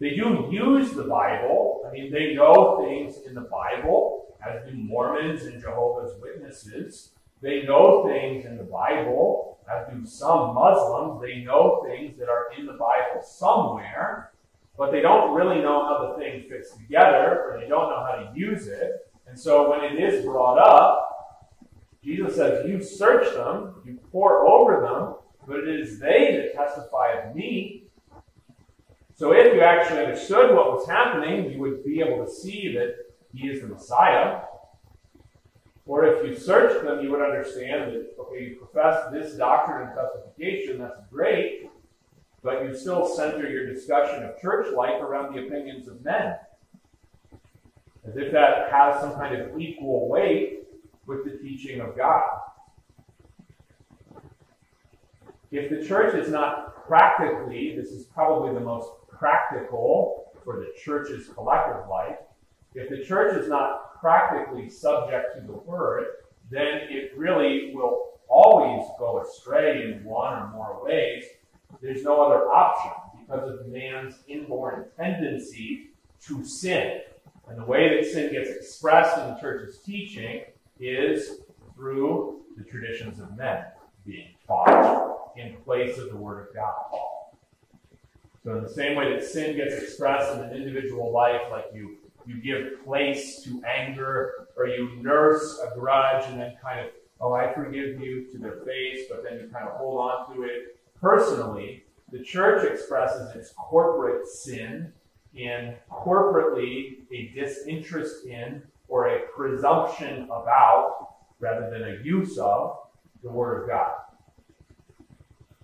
[0.00, 1.82] They do use the Bible.
[1.86, 7.10] I mean, they know things in the Bible, as do Mormons and Jehovah's Witnesses.
[7.42, 11.20] They know things in the Bible, as do some Muslims.
[11.20, 14.32] They know things that are in the Bible somewhere,
[14.78, 18.16] but they don't really know how the thing fits together, or they don't know how
[18.16, 19.06] to use it.
[19.26, 21.58] And so when it is brought up,
[22.02, 27.12] Jesus says, You search them, you pore over them, but it is they that testify
[27.12, 27.79] of me.
[29.20, 32.94] So if you actually understood what was happening, you would be able to see that
[33.34, 34.40] he is the Messiah.
[35.84, 39.94] Or if you searched them, you would understand that, okay, you profess this doctrine and
[39.94, 41.68] justification, that's great,
[42.42, 46.36] but you still center your discussion of church life around the opinions of men
[48.08, 50.60] as if that has some kind of equal weight
[51.04, 52.26] with the teaching of God.
[55.50, 58.88] If the church is not practically, this is probably the most
[59.20, 62.16] practical for the church's collective life,
[62.74, 66.06] if the church is not practically subject to the word,
[66.50, 71.24] then it really will always go astray in one or more ways.
[71.82, 75.90] There's no other option because of man's inborn tendency
[76.26, 77.02] to sin.
[77.46, 80.44] And the way that sin gets expressed in the church's teaching
[80.78, 81.40] is
[81.74, 83.64] through the traditions of men
[84.06, 87.09] being taught in place of the Word of God.
[88.42, 91.98] So, in the same way that sin gets expressed in an individual life, like you,
[92.26, 96.86] you give place to anger, or you nurse a grudge and then kind of,
[97.20, 100.42] oh, I forgive you to their face, but then you kind of hold on to
[100.44, 100.78] it.
[100.98, 104.92] Personally, the church expresses its corporate sin
[105.34, 112.78] in corporately a disinterest in or a presumption about rather than a use of
[113.22, 113.92] the Word of God.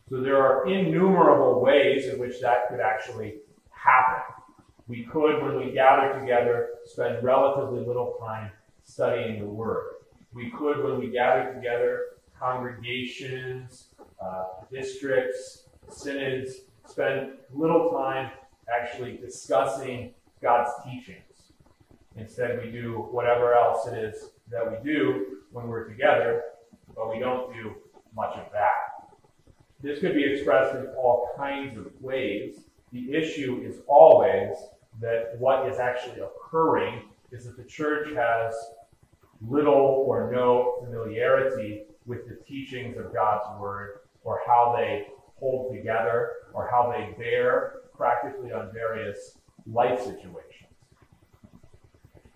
[0.08, 3.38] So there are innumerable ways in which that could actually
[3.70, 4.22] happen.
[4.86, 8.52] We could, when we gather together, spend relatively little time
[8.84, 9.94] studying the Word.
[10.32, 12.02] We could, when we gather together,
[12.38, 13.88] congregations,
[14.20, 18.30] uh, districts, synods, spend little time
[18.72, 21.52] actually discussing God's teachings.
[22.16, 26.42] Instead, we do whatever else it is that we do when we're together,
[26.94, 27.74] but we don't do
[28.14, 28.85] much of that.
[29.86, 32.64] This could be expressed in all kinds of ways.
[32.90, 34.56] The issue is always
[35.00, 38.52] that what is actually occurring is that the church has
[39.40, 45.06] little or no familiarity with the teachings of God's word or how they
[45.36, 50.72] hold together or how they bear practically on various life situations.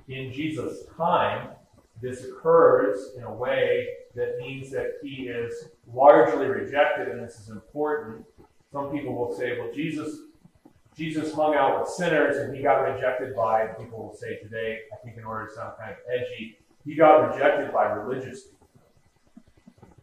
[0.06, 1.48] In Jesus' time,
[2.00, 7.50] this occurs in a way that means that he is largely rejected, and this is
[7.50, 8.24] important.
[8.72, 10.16] Some people will say, well, Jesus,
[10.96, 14.96] Jesus hung out with sinners and he got rejected by, people will say today, I
[15.04, 18.68] think in order to sound kind of edgy, he got rejected by religious people.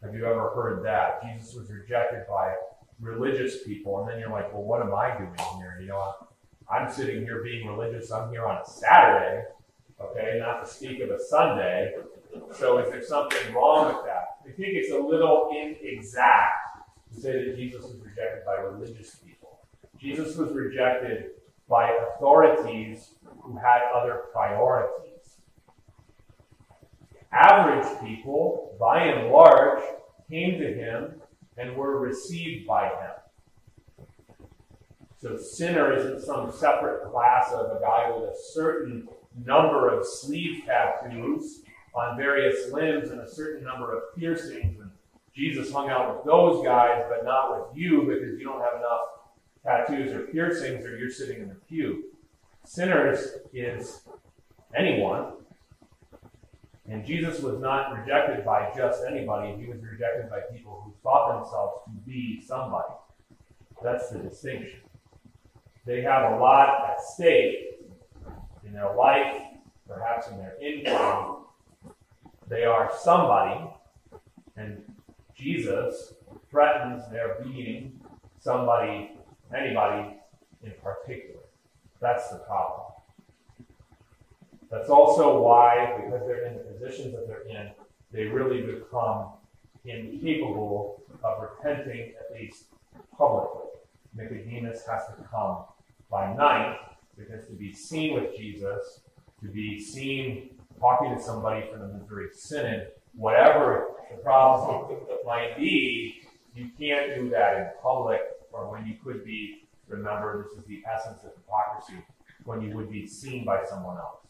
[0.04, 1.22] Have you ever heard that?
[1.24, 2.54] Jesus was rejected by
[3.00, 5.78] religious people, and then you're like, well, what am I doing here?
[5.82, 6.14] You know,
[6.72, 8.12] I'm sitting here being religious.
[8.12, 9.44] I'm here on a Saturday,
[10.02, 11.94] okay, not to speak of a Sunday.
[12.54, 14.38] So if there's something wrong with that?
[14.48, 19.60] I think it's a little inexact to say that Jesus was rejected by religious people.
[20.00, 21.32] Jesus was rejected
[21.68, 25.04] by authorities who had other priorities.
[27.32, 29.84] Average people, by and large,
[30.30, 31.22] came to him
[31.58, 34.08] and were received by him.
[35.20, 39.08] So sinner isn't some separate class of a guy with a certain
[39.46, 41.64] number of sleeve tattoos
[41.98, 44.80] on various limbs and a certain number of piercings.
[44.80, 44.92] And
[45.36, 49.02] Jesus hung out with those guys, but not with you because you don't have enough
[49.64, 52.04] tattoos or piercings or you're sitting in the pew.
[52.66, 54.02] Sinners is
[54.76, 55.34] anyone.
[56.90, 61.42] And Jesus was not rejected by just anybody, he was rejected by people who thought
[61.42, 62.94] themselves to be somebody.
[63.84, 64.80] That's the distinction.
[65.86, 67.82] They have a lot at stake
[68.66, 69.42] in their life,
[69.88, 71.37] perhaps in their income.
[72.50, 73.70] They are somebody,
[74.56, 74.82] and
[75.36, 76.14] Jesus
[76.50, 78.00] threatens their being
[78.40, 79.12] somebody,
[79.56, 80.16] anybody
[80.64, 81.42] in particular.
[82.00, 82.88] That's the problem.
[84.72, 87.72] That's also why, because they're in the positions that they're in,
[88.12, 89.30] they really become
[89.86, 92.66] incapable of repenting, at least
[93.18, 93.72] publicly.
[94.16, 95.60] Nicodemus has to come
[96.10, 96.80] by night
[97.18, 99.02] because to be seen with Jesus,
[99.42, 106.22] to be seen talking to somebody from the Missouri Synod, whatever the problem might be,
[106.56, 108.22] you can't do that in public
[108.52, 112.04] or when you could be, remember, this is the essence of hypocrisy,
[112.46, 114.26] when you would be seen by someone else.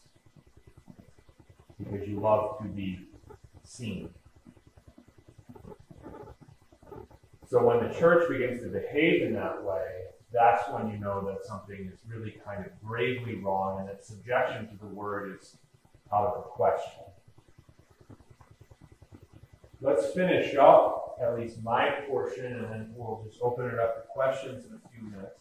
[1.78, 3.06] Because you love to be
[3.62, 4.10] seen.
[7.46, 9.86] So when the church begins to behave in that way,
[10.32, 14.68] that's when you know that something is really kind of gravely wrong and that subjection
[14.68, 15.56] to the word is
[16.12, 17.02] out of the question.
[19.80, 24.02] Let's finish up at least my portion and then we'll just open it up to
[24.08, 25.38] questions in a few minutes.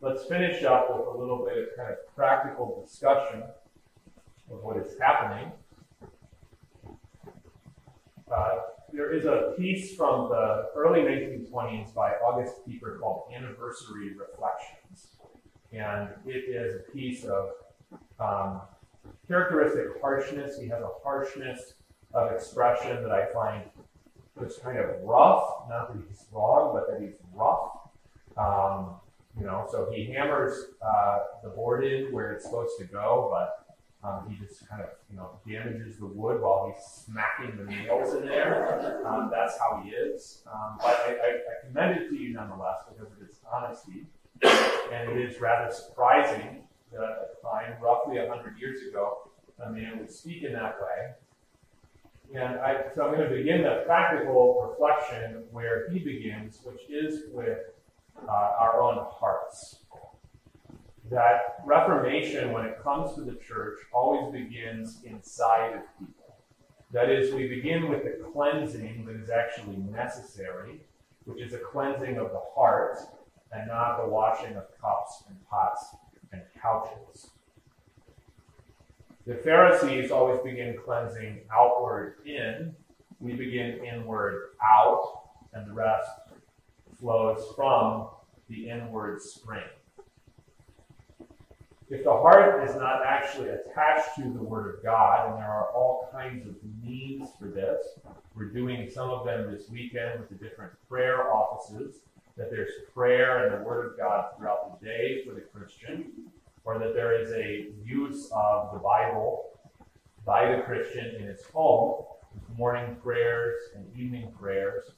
[0.00, 3.42] Let's finish up with a little bit of kind of practical discussion
[4.50, 5.52] of what is happening.
[8.32, 8.58] Uh,
[8.92, 15.08] there is a piece from the early 1920s by August Pieper called Anniversary Reflections.
[15.72, 17.50] And it is a piece of
[18.18, 18.60] um,
[19.28, 20.58] characteristic harshness.
[20.58, 21.74] He has a harshness
[22.14, 23.64] of expression that I find
[24.40, 25.68] just kind of rough.
[25.68, 27.70] Not that he's wrong, but that he's rough.
[28.36, 28.96] Um,
[29.38, 33.66] you know, so he hammers uh, the board in where it's supposed to go, but
[34.06, 38.14] um, he just kind of, you know, damages the wood while he's smacking the nails
[38.14, 39.06] in there.
[39.06, 40.42] Um, that's how he is.
[40.52, 44.06] Um, but I, I, I, commend it to you nonetheless because of its honesty.
[44.92, 46.65] And it is rather surprising
[46.96, 49.30] the time, roughly 100 years ago,
[49.64, 52.40] a man would speak in that way.
[52.40, 57.24] And I, so I'm going to begin the practical reflection where he begins, which is
[57.32, 57.58] with
[58.28, 59.76] uh, our own hearts
[61.10, 66.36] that Reformation, when it comes to the church, always begins inside of people.
[66.92, 70.80] That is, we begin with the cleansing that is actually necessary,
[71.24, 72.98] which is a cleansing of the heart
[73.52, 75.94] and not the washing of cups and pots
[76.36, 77.30] and couches.
[79.26, 82.74] The Pharisees always begin cleansing outward in.
[83.18, 85.22] We begin inward out,
[85.52, 86.08] and the rest
[87.00, 88.08] flows from
[88.48, 89.64] the inward spring.
[91.88, 95.70] If the heart is not actually attached to the Word of God, and there are
[95.70, 97.84] all kinds of means for this,
[98.34, 102.00] we're doing some of them this weekend with the different prayer offices,
[102.36, 106.12] that there's prayer and the Word of God throughout the day for the Christian,
[106.64, 109.50] or that there is a use of the Bible
[110.24, 114.90] by the Christian in his home, with morning prayers and evening prayers.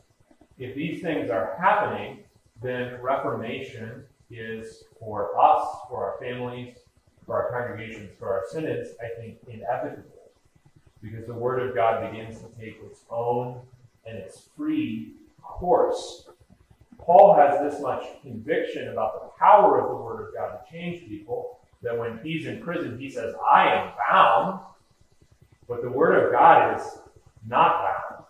[0.58, 2.24] If these things are happening,
[2.60, 6.78] then Reformation is for us, for our families,
[7.24, 10.02] for our congregations, for our synods, I think, inevitable.
[11.00, 13.60] Because the Word of God begins to take its own
[14.04, 15.12] and its free
[15.42, 16.28] course.
[16.98, 21.08] Paul has this much conviction about the power of the Word of God to change
[21.08, 24.60] people that when he's in prison, he says, I am bound,
[25.68, 26.98] but the Word of God is
[27.46, 28.24] not bound.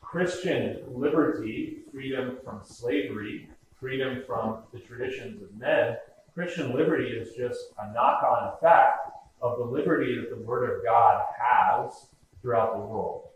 [0.00, 3.48] Christian liberty, freedom from slavery,
[3.78, 5.96] freedom from the traditions of men.
[6.34, 9.10] Christian liberty is just a knock on effect
[9.42, 12.06] of the liberty that the Word of God has
[12.42, 13.28] throughout the world.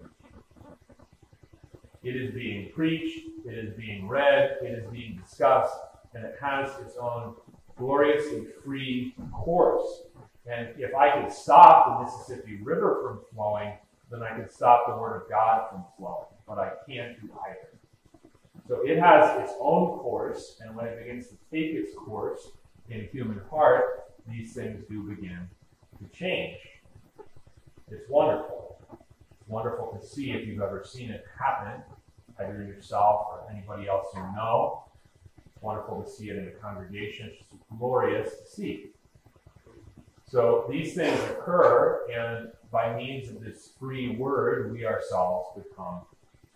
[2.02, 5.76] It is being preached, it is being read, it is being discussed,
[6.14, 7.34] and it has its own
[7.76, 10.02] gloriously free course.
[10.46, 13.74] And if I could stop the Mississippi River from flowing,
[14.10, 16.26] then I could stop the Word of God from flowing.
[16.46, 17.68] But I can't do either.
[18.68, 22.48] So it has its own course, and when it begins to take its course
[22.88, 25.48] in human heart, these things do begin
[25.98, 26.58] to change.
[27.90, 28.61] It's wonderful.
[29.48, 31.82] Wonderful to see if you've ever seen it happen,
[32.40, 34.84] either yourself or anybody else you know.
[35.46, 37.30] It's wonderful to see it in a congregation.
[37.32, 38.90] It's just glorious to see.
[40.28, 46.02] So these things occur, and by means of this free word, we ourselves become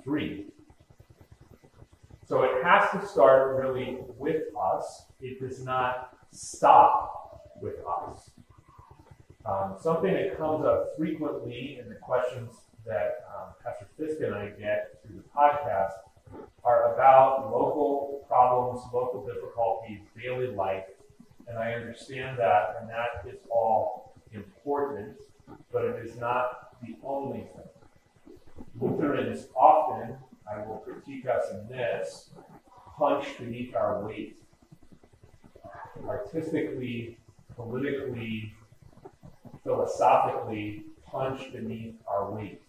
[0.04, 0.46] free
[2.26, 5.06] So it has to start really with us.
[5.20, 8.30] It does not stop with us.
[9.44, 12.52] Um, something that comes up frequently in the questions
[12.86, 15.92] that um, Pastor Fisk and I get through the podcast
[16.64, 20.84] are about local problems, local difficulties, daily life.
[21.48, 25.16] And I understand that, and that is all important,
[25.72, 28.64] but it is not the only thing.
[28.80, 30.16] Lutherans often,
[30.50, 32.30] I will critique us in this,
[32.98, 34.38] punch beneath our weight.
[36.06, 37.18] Artistically,
[37.54, 38.52] politically,
[39.62, 42.62] philosophically, punch beneath our weight.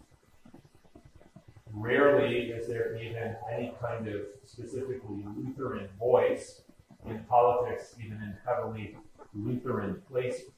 [1.79, 6.61] Rarely is there even any kind of specifically Lutheran voice
[7.05, 8.97] in politics, even in heavily
[9.35, 10.49] Lutheran places.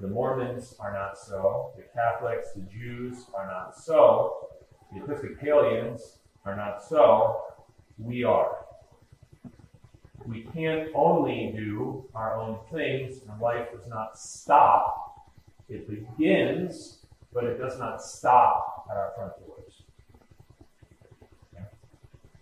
[0.00, 1.72] The Mormons are not so.
[1.76, 4.48] The Catholics, the Jews are not so.
[4.92, 7.42] The Episcopalians are not so.
[7.98, 8.64] We are.
[10.24, 15.26] We can't only do our own things, and life does not stop.
[15.68, 19.55] It begins, but it does not stop at our front doors.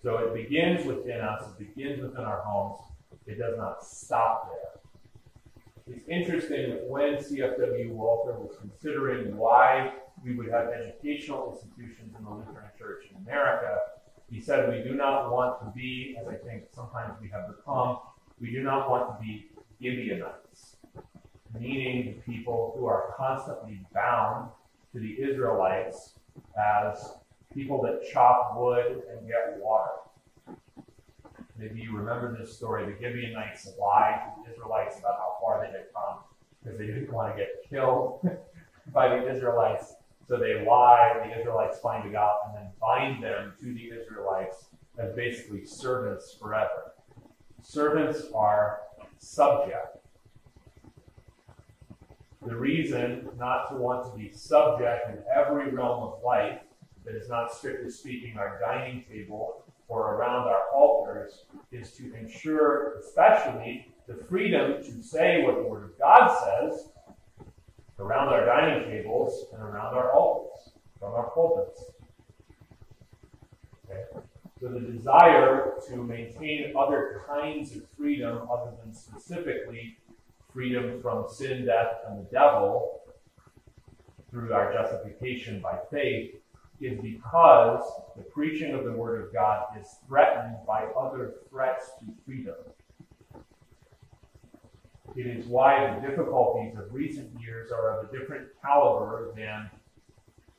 [0.05, 2.79] So it begins within us, it begins within our homes.
[3.27, 5.97] It does not stop there.
[5.97, 12.23] It's interesting that when CFW Walther was considering why we would have educational institutions in
[12.23, 13.79] the Lutheran Church in America,
[14.31, 17.97] he said we do not want to be, as I think sometimes we have become,
[18.39, 19.47] we do not want to be
[19.81, 20.77] Gibeonites,
[21.59, 24.51] meaning the people who are constantly bound
[24.93, 26.19] to the Israelites
[26.59, 27.15] as
[27.55, 29.93] people that chop wood and get water.
[31.57, 32.85] Maybe you remember this story.
[32.85, 36.19] The Gibeonites lied to the Israelites about how far they had come
[36.63, 38.29] because they didn't want to get killed
[38.93, 39.95] by the Israelites.
[40.27, 44.67] So they lie, the Israelites find out, and then bind them to the Israelites
[44.99, 46.93] as basically servants forever.
[47.63, 48.81] Servants are
[49.19, 49.99] subject.
[52.45, 56.61] The reason not to want to be subject in every realm of life
[57.05, 62.99] that is not strictly speaking our dining table or around our altars is to ensure,
[62.99, 66.89] especially, the freedom to say what the Word of God says
[67.99, 71.85] around our dining tables and around our altars, from our pulpits.
[73.85, 74.03] Okay?
[74.61, 79.99] So the desire to maintain other kinds of freedom other than specifically
[80.53, 83.01] freedom from sin, death, and the devil
[84.31, 86.35] through our justification by faith
[86.85, 87.83] is because
[88.17, 92.55] the preaching of the Word of God is threatened by other threats to freedom.
[95.17, 99.71] It is why the difficulties of recent years are of a different caliber than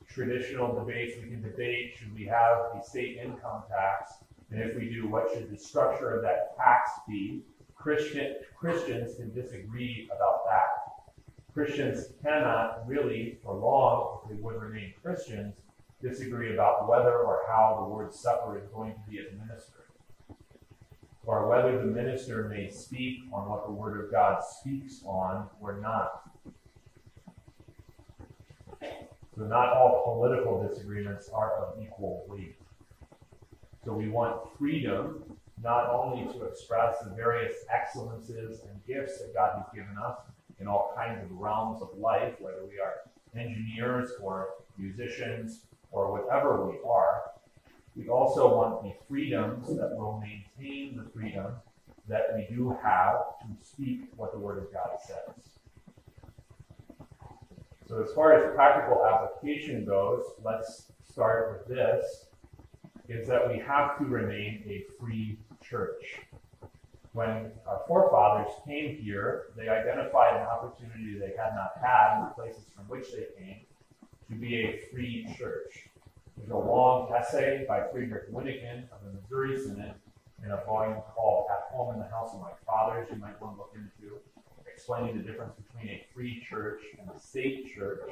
[0.08, 1.14] traditional debates.
[1.22, 4.12] We can debate should we have a state income tax?
[4.50, 7.42] And if we do, what should the structure of that tax be?
[7.76, 11.24] Christian, Christians can disagree about that.
[11.52, 15.56] Christians cannot really, for long, if they would remain Christians,
[16.02, 19.84] disagree about whether or how the Lord's Supper is going to be administered,
[21.24, 25.80] or whether the minister may speak on what the Word of God speaks on or
[25.80, 26.22] not.
[29.36, 32.56] So, not all political disagreements are of equal weight.
[33.84, 39.56] So, we want freedom not only to express the various excellences and gifts that God
[39.56, 40.18] has given us
[40.60, 42.94] in all kinds of realms of life, whether we are
[43.38, 44.48] engineers or
[44.78, 47.22] musicians or whatever we are,
[47.96, 51.52] we also want the freedoms that will maintain the freedom
[52.08, 55.56] that we do have to speak what the Word of God says.
[57.88, 62.26] So, as far as practical application goes, let's start with this
[63.08, 66.20] is that we have to remain a free church.
[67.12, 72.30] When our forefathers came here, they identified an opportunity they had not had in the
[72.34, 73.65] places from which they came
[74.30, 75.88] to be a free church.
[76.36, 79.94] There's a long essay by Friedrich Wyneken of the Missouri Synod
[80.44, 83.56] in a volume called At Home in the House of My Fathers, you might want
[83.56, 84.16] to look into,
[84.66, 88.10] explaining the difference between a free church and a state church.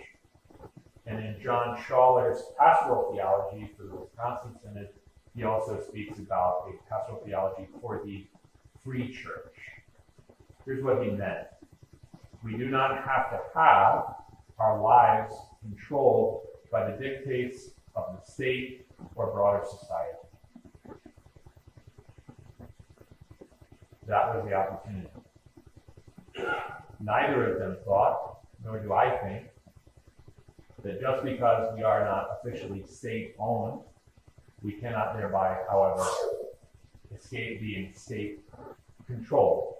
[1.06, 4.88] And in John Schaller's Pastoral Theology for the Wisconsin Synod,
[5.36, 8.24] he also speaks about a pastoral theology for the
[8.82, 9.54] free church.
[10.64, 11.48] Here's what he meant.
[12.42, 14.23] We do not have to have
[14.58, 20.18] our lives controlled by the dictates of the state or broader society.
[24.06, 25.08] That was the opportunity.
[27.00, 29.46] Neither of them thought, nor do I think,
[30.82, 33.80] that just because we are not officially state owned,
[34.62, 36.04] we cannot thereby, however,
[37.14, 38.40] escape being state
[39.06, 39.74] controlled,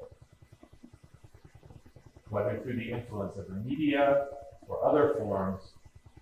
[2.29, 4.27] whether through the influence of the media
[4.69, 5.75] or other forms,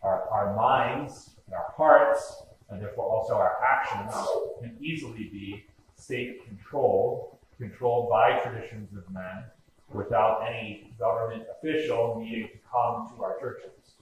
[0.02, 4.12] our, our minds and our hearts, and therefore also our actions,
[4.60, 5.64] can easily be
[5.94, 9.44] state controlled, controlled by traditions of men,
[9.93, 13.94] without any government official needing to come to our churches.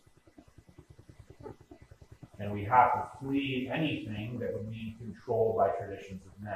[2.39, 6.55] And we have to flee anything that would mean control by traditions of men.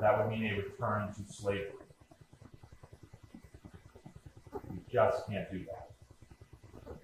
[0.00, 1.72] That would mean a return to slavery.
[4.70, 5.89] We just can't do that.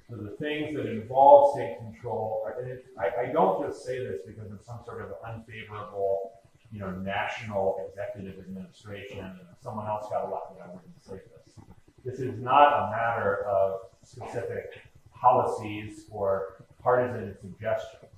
[0.08, 4.20] So the things that involve state control, and it, I, I don't just say this
[4.24, 6.32] because of some sort of unfavorable,
[6.70, 11.64] you know, national executive administration, and someone else got elected, I wouldn't say this.
[12.04, 14.80] This is not a matter of specific
[15.12, 18.12] policies or partisan suggestions.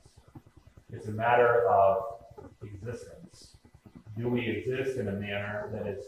[0.93, 2.03] It's a matter of
[2.63, 3.57] existence.
[4.19, 6.05] Do we exist in a manner that is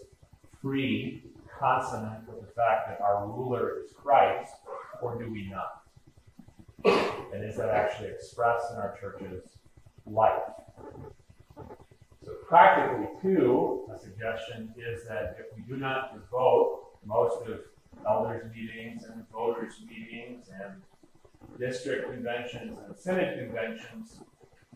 [0.61, 1.23] free,
[1.59, 4.52] consonant with the fact that our ruler is Christ,
[5.03, 5.83] or do we not?
[7.33, 9.57] And is that actually expressed in our church's
[10.07, 10.43] life?
[12.25, 17.61] So, practically, too, a suggestion is that if we do not devote most of
[18.09, 20.83] elders' meetings and voters' meetings and
[21.59, 24.21] district conventions and synod conventions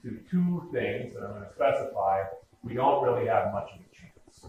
[0.03, 2.23] to two things that I'm going to specify,
[2.63, 4.47] we don't really have much of a chance.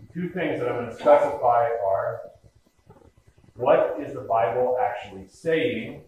[0.00, 2.20] The two things that I'm going to specify are
[3.56, 6.02] what is the Bible actually saying?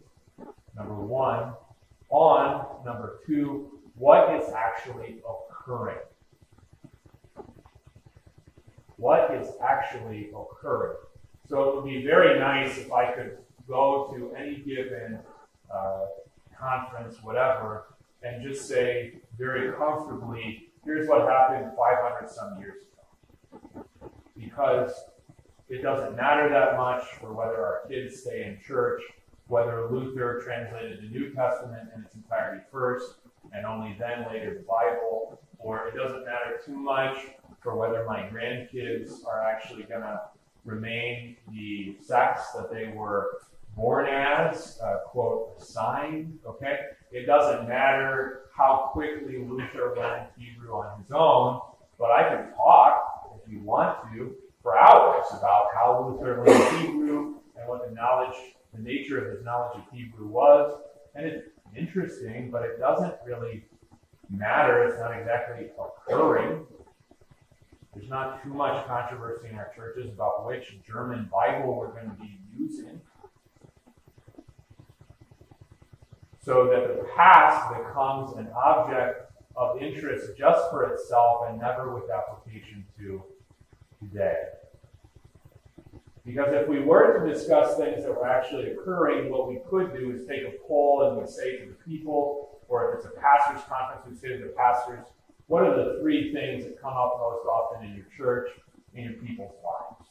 [0.77, 1.53] Number one.
[2.11, 5.99] On number two, what is actually occurring?
[8.97, 10.97] What is actually occurring?
[11.49, 15.19] So it would be very nice if I could go to any given
[15.75, 16.07] uh,
[16.59, 17.87] conference, whatever,
[18.23, 23.85] and just say very comfortably, here's what happened 500 some years ago.
[24.37, 24.93] Because
[25.69, 29.03] it doesn't matter that much for whether our kids stay in church,
[29.47, 33.15] whether Luther translated the New Testament in its entirety first,
[33.53, 37.17] and only then later the Bible, or it doesn't matter too much
[37.63, 40.21] for whether my grandkids are actually going to
[40.65, 43.41] remain the sex that they were
[43.77, 46.81] born as, uh, quote, assigned, okay?
[47.11, 51.61] It doesn't matter how quickly Luther learned Hebrew on his own,
[51.99, 54.35] but I can talk, if you want to,
[54.65, 58.35] for hours about how Luther learned Hebrew and what the knowledge,
[58.75, 60.81] the nature of his knowledge of Hebrew was.
[61.15, 61.47] And it's
[61.77, 63.67] interesting, but it doesn't really
[64.31, 64.85] matter.
[64.85, 66.67] It's not exactly occurring.
[67.95, 72.17] There's not too much controversy in our churches about which German Bible we're going to
[72.17, 73.01] be using.
[76.45, 82.11] so that the past becomes an object of interest just for itself and never with
[82.11, 83.23] application to
[84.15, 84.37] today.
[86.25, 90.11] Because if we were to discuss things that were actually occurring, what we could do
[90.11, 93.63] is take a poll and we say to the people, or if it's a pastor's
[93.69, 95.05] conference, we say to the pastors,
[95.49, 98.49] what are the three things that come up most often in your church,
[98.95, 100.09] in your people's lives?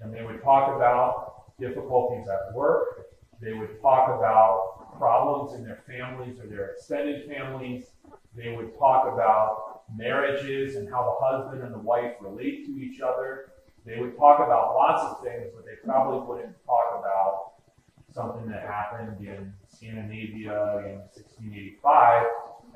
[0.00, 3.06] And they would talk about difficulties at work.
[3.40, 7.86] They would talk about problems in their families or their extended families.
[8.34, 13.00] They would talk about marriages and how the husband and the wife relate to each
[13.00, 13.52] other.
[13.84, 17.52] They would talk about lots of things, but they probably wouldn't talk about
[18.14, 22.26] something that happened in Scandinavia in 1685.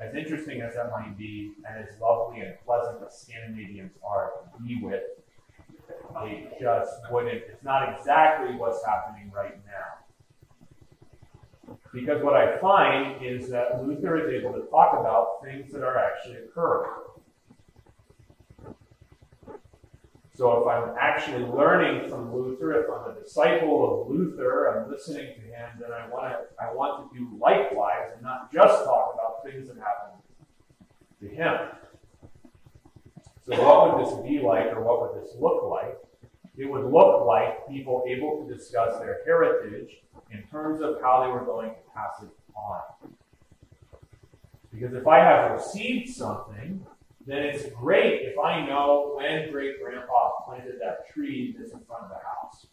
[0.01, 4.63] As interesting as that might be, and as lovely and pleasant as Scandinavians are to
[4.63, 5.03] be with,
[6.23, 9.98] they just wouldn't, it's not exactly what's happening right now.
[11.93, 15.97] Because what I find is that Luther is able to talk about things that are
[15.97, 16.91] actually occurring.
[20.39, 25.33] So if I'm actually learning from Luther, if I'm a disciple of Luther, I'm listening
[25.35, 29.15] to him, then I want to I want to do likewise and not just talk
[29.15, 30.21] about things that happened
[31.19, 31.57] to him.
[33.45, 35.97] So what would this be like or what would this look like?
[36.55, 39.97] It would look like people able to discuss their heritage
[40.31, 43.11] in terms of how they were going to pass it on.
[44.71, 46.85] Because if I have received something,
[47.25, 52.03] then it's great if I know when great grandpa planted that tree that's in front
[52.03, 52.67] of the house.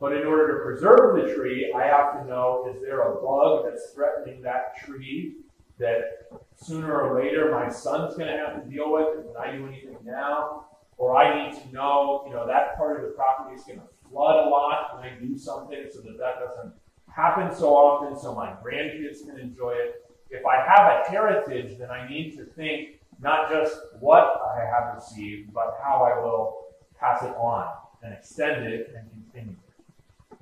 [0.00, 3.64] But in order to preserve the tree, I have to know is there a bug
[3.64, 5.36] that's threatening that tree
[5.78, 9.26] that sooner or later my son's going to have to deal with?
[9.26, 10.66] Can I do anything now?
[10.96, 13.86] Or I need to know, you know, that part of the property is going to
[14.10, 16.72] flood a lot when I do something so that that doesn't
[17.08, 20.04] happen so often so my grandkids can enjoy it.
[20.30, 24.94] if I have a heritage, then I need to think not just what I have
[24.94, 26.66] received, but how I will
[27.00, 27.68] pass it on
[28.02, 30.38] and extend it and continue it.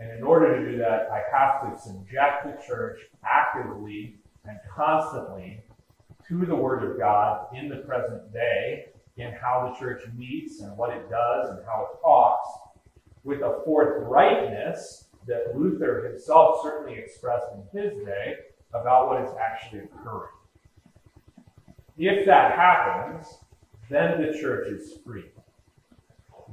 [0.00, 4.16] And in order to do that, I have to subject the church actively
[4.46, 5.62] and constantly
[6.28, 8.86] to the Word of God in the present day,
[9.20, 12.48] in how the church meets and what it does and how it talks,
[13.24, 18.36] with a forthrightness that Luther himself certainly expressed in his day
[18.72, 20.30] about what is actually occurring.
[21.98, 23.26] If that happens,
[23.90, 25.26] then the church is free.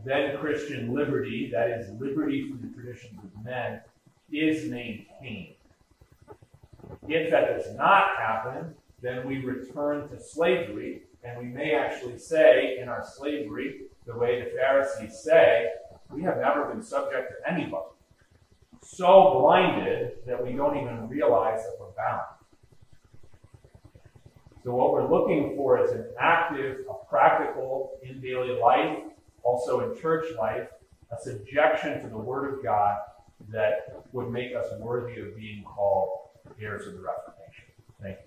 [0.03, 3.81] Then Christian liberty, that is, liberty from the traditions of men,
[4.31, 5.55] is maintained.
[7.07, 12.77] If that does not happen, then we return to slavery, and we may actually say
[12.81, 15.67] in our slavery, the way the Pharisees say,
[16.09, 17.89] we have never been subject to anybody.
[18.81, 22.21] So blinded that we don't even realize that we're bound.
[24.63, 28.97] So, what we're looking for is an active, a practical, in daily life,
[29.43, 30.67] also in church life,
[31.11, 32.97] a subjection to the Word of God
[33.49, 36.29] that would make us worthy of being called
[36.61, 37.65] heirs of the Reformation.
[38.01, 38.17] Thank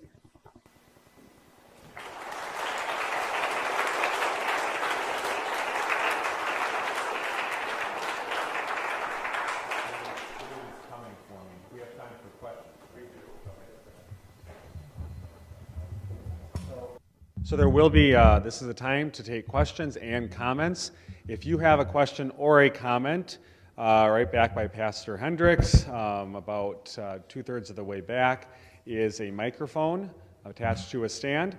[17.51, 20.91] So there will be, uh, this is a time to take questions and comments.
[21.27, 23.39] If you have a question or a comment,
[23.77, 28.55] uh, right back by Pastor Hendricks, um, about uh, two thirds of the way back,
[28.85, 30.09] is a microphone
[30.45, 31.57] attached to a stand.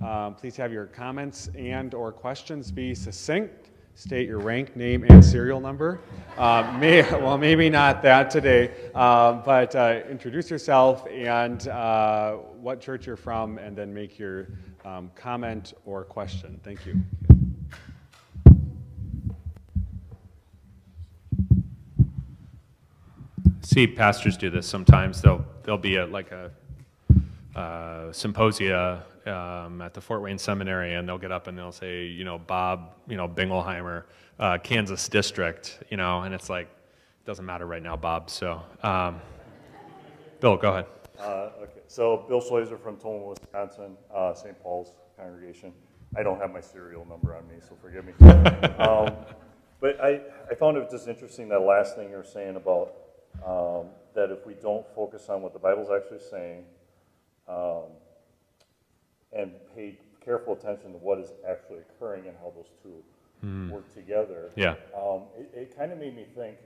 [0.00, 3.70] Um, please have your comments and or questions be succinct.
[3.94, 6.00] State your rank, name, and serial number.
[6.38, 12.80] Uh, may, well, maybe not that today, um, but uh, introduce yourself and uh, what
[12.80, 14.48] church you're from, and then make your
[14.84, 16.60] um, comment or question.
[16.62, 17.00] Thank you.
[23.62, 25.22] See, pastors do this sometimes.
[25.22, 26.50] They'll there'll be a like a
[27.58, 32.06] uh, symposia um, at the Fort Wayne Seminary, and they'll get up and they'll say,
[32.06, 34.04] you know, Bob, you know, Bingelheimer,
[34.38, 36.68] uh, Kansas District, you know, and it's like,
[37.24, 38.30] doesn't matter right now, Bob.
[38.30, 39.20] So, um,
[40.40, 40.86] Bill, go ahead.
[41.22, 44.60] Uh, okay, so Bill Schleiser from Tolman, Wisconsin, uh, St.
[44.60, 45.72] Paul's congregation.
[46.16, 48.12] I don't have my serial number on me, so forgive me.
[48.78, 49.14] um,
[49.80, 50.20] but I,
[50.50, 52.94] I found it just interesting that last thing you're saying about
[53.46, 56.64] um, that if we don't focus on what the Bible's actually saying
[57.48, 57.84] um,
[59.32, 63.02] and pay careful attention to what is actually occurring and how those two
[63.44, 63.70] mm.
[63.70, 64.74] work together, yeah.
[64.96, 66.56] Um, it, it kind of made me think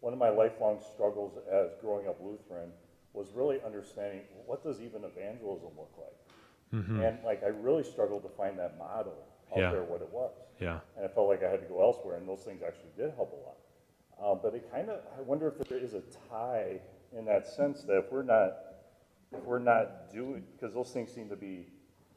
[0.00, 2.70] one of my lifelong struggles as growing up Lutheran
[3.16, 6.82] was really understanding what does even evangelism look like.
[6.82, 7.00] Mm-hmm.
[7.00, 9.16] And like I really struggled to find that model
[9.52, 9.70] out yeah.
[9.70, 10.32] there, what it was.
[10.60, 10.80] Yeah.
[10.96, 13.32] And I felt like I had to go elsewhere, and those things actually did help
[13.32, 14.32] a lot.
[14.32, 16.80] Um, but it kind of, I wonder if there is a tie
[17.16, 18.52] in that sense that if we're not,
[19.32, 21.66] if we're not doing, because those things seem to be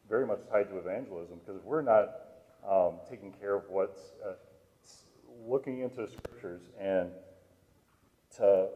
[0.10, 2.10] very much tied to evangelism, because if we're not
[2.70, 4.34] um, taking care of what's uh,
[5.48, 7.10] looking into scriptures and
[8.38, 8.68] to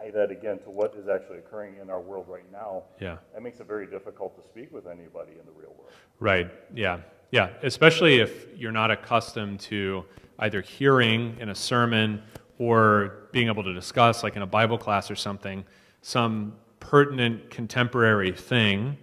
[0.00, 3.42] tie that again to what is actually occurring in our world right now, yeah, that
[3.42, 5.92] makes it very difficult to speak with anybody in the real world.
[6.18, 6.50] Right.
[6.74, 7.00] Yeah.
[7.30, 7.50] Yeah.
[7.62, 10.04] Especially if you're not accustomed to
[10.38, 12.22] either hearing in a sermon
[12.58, 15.64] or being able to discuss, like in a Bible class or something,
[16.02, 18.96] some pertinent contemporary thing,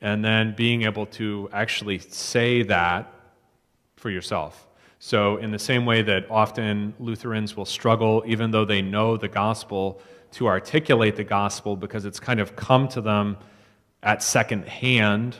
[0.00, 3.12] and then being able to actually say that
[3.96, 4.66] for yourself.
[5.00, 9.28] So, in the same way that often Lutherans will struggle, even though they know the
[9.28, 10.02] gospel,
[10.32, 13.36] to articulate the gospel because it's kind of come to them
[14.02, 15.36] at second hand,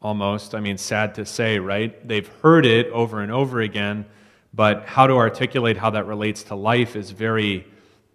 [0.00, 0.54] almost.
[0.54, 2.06] I mean, sad to say, right?
[2.06, 4.06] They've heard it over and over again,
[4.54, 7.66] but how to articulate how that relates to life is very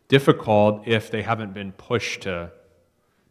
[0.07, 2.51] difficult if they haven't been pushed to,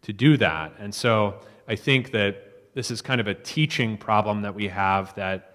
[0.02, 0.72] to do that.
[0.78, 5.14] And so I think that this is kind of a teaching problem that we have
[5.16, 5.51] that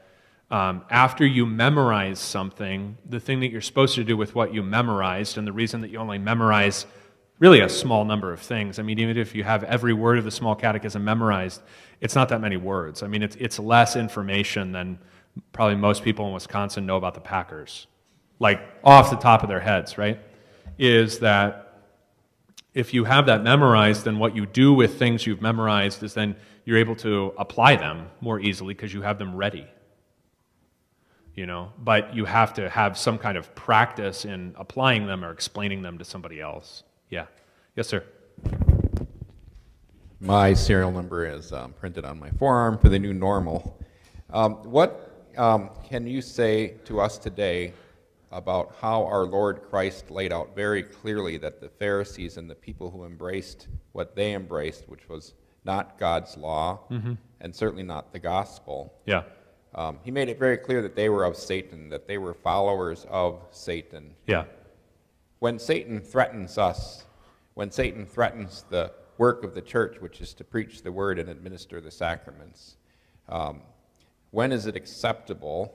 [0.49, 4.63] um, after you memorize something, the thing that you're supposed to do with what you
[4.63, 6.85] memorized, and the reason that you only memorize
[7.39, 8.79] really a small number of things.
[8.79, 11.61] I mean, even if you have every word of the small catechism memorized,
[12.01, 13.03] it's not that many words.
[13.03, 14.99] I mean, it's, it's less information than
[15.51, 17.85] probably most people in Wisconsin know about the Packers,
[18.39, 20.19] like off the top of their heads, right?
[20.79, 21.81] Is that
[22.73, 26.35] if you have that memorized, then what you do with things you've memorized is then
[26.63, 29.67] you're able to apply them more easily because you have them ready
[31.37, 35.31] you know, but you have to have some kind of practice in applying them or
[35.31, 36.83] explaining them to somebody else.
[37.09, 37.27] Yeah.
[37.75, 38.03] Yes, sir.
[40.19, 43.79] My serial number is um, printed on my forearm for the new normal.
[44.31, 47.71] Um, what um, can you say to us today
[48.31, 52.89] about how our Lord Christ laid out very clearly that the Pharisees and the people
[52.89, 56.79] who embraced what they embraced, which was not God's law
[57.41, 59.21] and certainly not the gospel, Yeah.
[59.75, 63.05] Um, he made it very clear that they were of Satan, that they were followers
[63.09, 64.15] of Satan.
[64.25, 64.45] Yeah.
[65.39, 67.05] When Satan threatens us,
[67.53, 71.29] when Satan threatens the work of the church, which is to preach the word and
[71.29, 72.77] administer the sacraments,
[73.29, 73.61] um,
[74.31, 75.73] when is it acceptable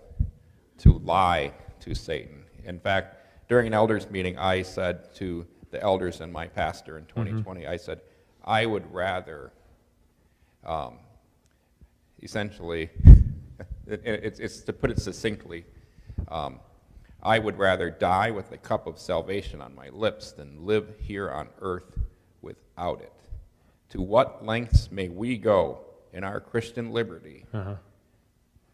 [0.79, 2.45] to lie to Satan?
[2.65, 7.07] In fact, during an elders meeting, I said to the elders and my pastor in
[7.07, 8.01] 2020, I said,
[8.45, 9.53] I would rather
[10.65, 10.99] um,
[12.23, 12.91] essentially,
[13.93, 15.65] it, it's, it's to put it succinctly,
[16.29, 16.61] um,
[17.23, 21.31] I would rather die with the cup of salvation on my lips than live here
[21.31, 21.99] on earth
[22.41, 23.13] without it.
[23.91, 25.81] To what lengths may we go
[26.13, 27.45] in our Christian liberty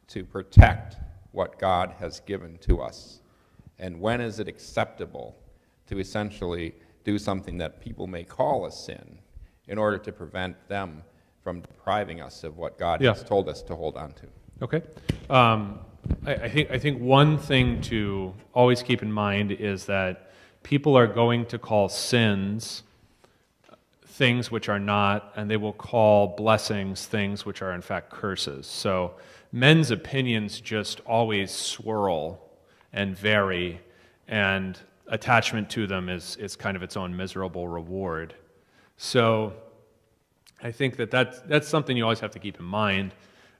[0.08, 0.96] to protect
[1.32, 3.20] what God has given to us?
[3.78, 5.36] And when is it acceptable
[5.88, 6.74] to essentially
[7.04, 9.18] do something that people may call a sin
[9.68, 11.02] in order to prevent them
[11.42, 13.12] from depriving us of what God Yeah.
[13.12, 14.26] has told us to hold on to?
[14.60, 14.82] Okay.
[15.30, 15.78] Um,
[16.26, 20.32] I, I think I think one thing to always keep in mind is that
[20.62, 22.82] people are going to call sins
[24.18, 28.66] things which are not, and they will call blessings things which are in fact curses.
[28.66, 29.14] So
[29.52, 32.40] men's opinions just always swirl
[32.92, 33.80] and vary,
[34.26, 34.76] and
[35.06, 38.34] attachment to them is, is kind of its own miserable reward.
[38.96, 39.52] So
[40.60, 43.14] I think that that's, that's something you always have to keep in mind.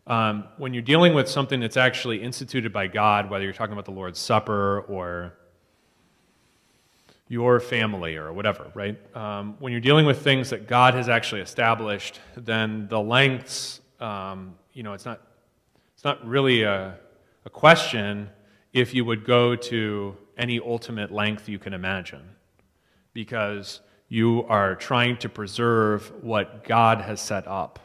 [0.09, 3.85] Um, when you're dealing with something that's actually instituted by God, whether you're talking about
[3.85, 5.35] the Lord's Supper or
[7.29, 8.97] your family or whatever, right?
[9.15, 14.55] Um, when you're dealing with things that God has actually established, then the lengths, um,
[14.73, 15.21] you know, it's not,
[15.95, 16.97] it's not really a,
[17.45, 18.31] a question
[18.73, 22.23] if you would go to any ultimate length you can imagine,
[23.13, 27.79] because you are trying to preserve what God has set up,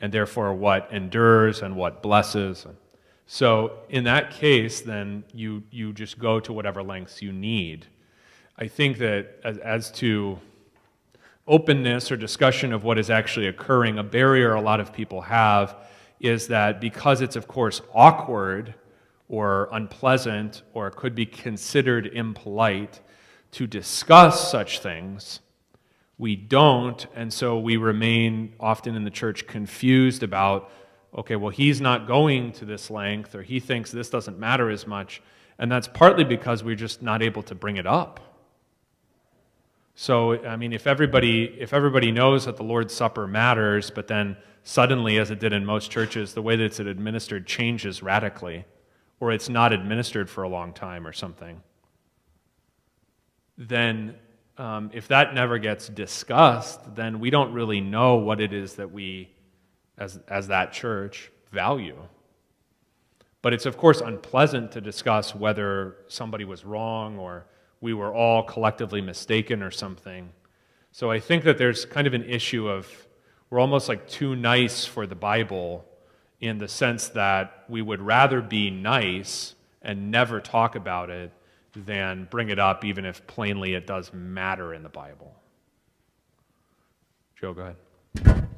[0.00, 2.66] and therefore what endures and what blesses.
[3.26, 7.86] So in that case, then you, you just go to whatever lengths you need.
[8.58, 10.38] I think that as, as to
[11.46, 15.76] openness or discussion of what is actually occurring, a barrier a lot of people have
[16.20, 18.74] is that because it's, of course, awkward
[19.28, 23.00] or unpleasant or could be considered impolite
[23.52, 25.40] to discuss such things,
[26.18, 30.70] we don't, and so we remain often in the church confused about,
[31.16, 34.86] okay, well, he's not going to this length, or he thinks this doesn't matter as
[34.86, 35.22] much,
[35.58, 38.20] and that's partly because we're just not able to bring it up.
[39.94, 44.36] So, I mean, if everybody, if everybody knows that the Lord's Supper matters, but then
[44.62, 48.66] suddenly, as it did in most churches, the way that it's administered changes radically,
[49.20, 51.62] or it's not administered for a long time or something,
[53.56, 54.14] then
[54.58, 58.90] um, if that never gets discussed, then we don't really know what it is that
[58.90, 59.30] we,
[59.98, 61.96] as, as that church, value.
[63.42, 67.46] But it's, of course, unpleasant to discuss whether somebody was wrong or
[67.80, 70.30] we were all collectively mistaken or something.
[70.92, 72.88] So I think that there's kind of an issue of
[73.50, 75.84] we're almost like too nice for the Bible
[76.40, 81.30] in the sense that we would rather be nice and never talk about it
[81.84, 85.34] than bring it up, even if plainly it does matter in the Bible.
[87.40, 88.48] Joe, go ahead.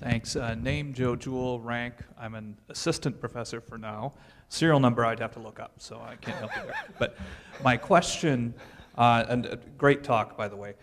[0.00, 0.36] Thanks.
[0.36, 1.94] Uh, name Joe Jewell, rank.
[2.16, 4.12] I'm an assistant professor for now.
[4.48, 6.74] Serial number I'd have to look up, so I can't help you there.
[6.98, 7.18] But
[7.64, 8.54] my question,
[8.96, 10.74] uh, and uh, great talk, by the way.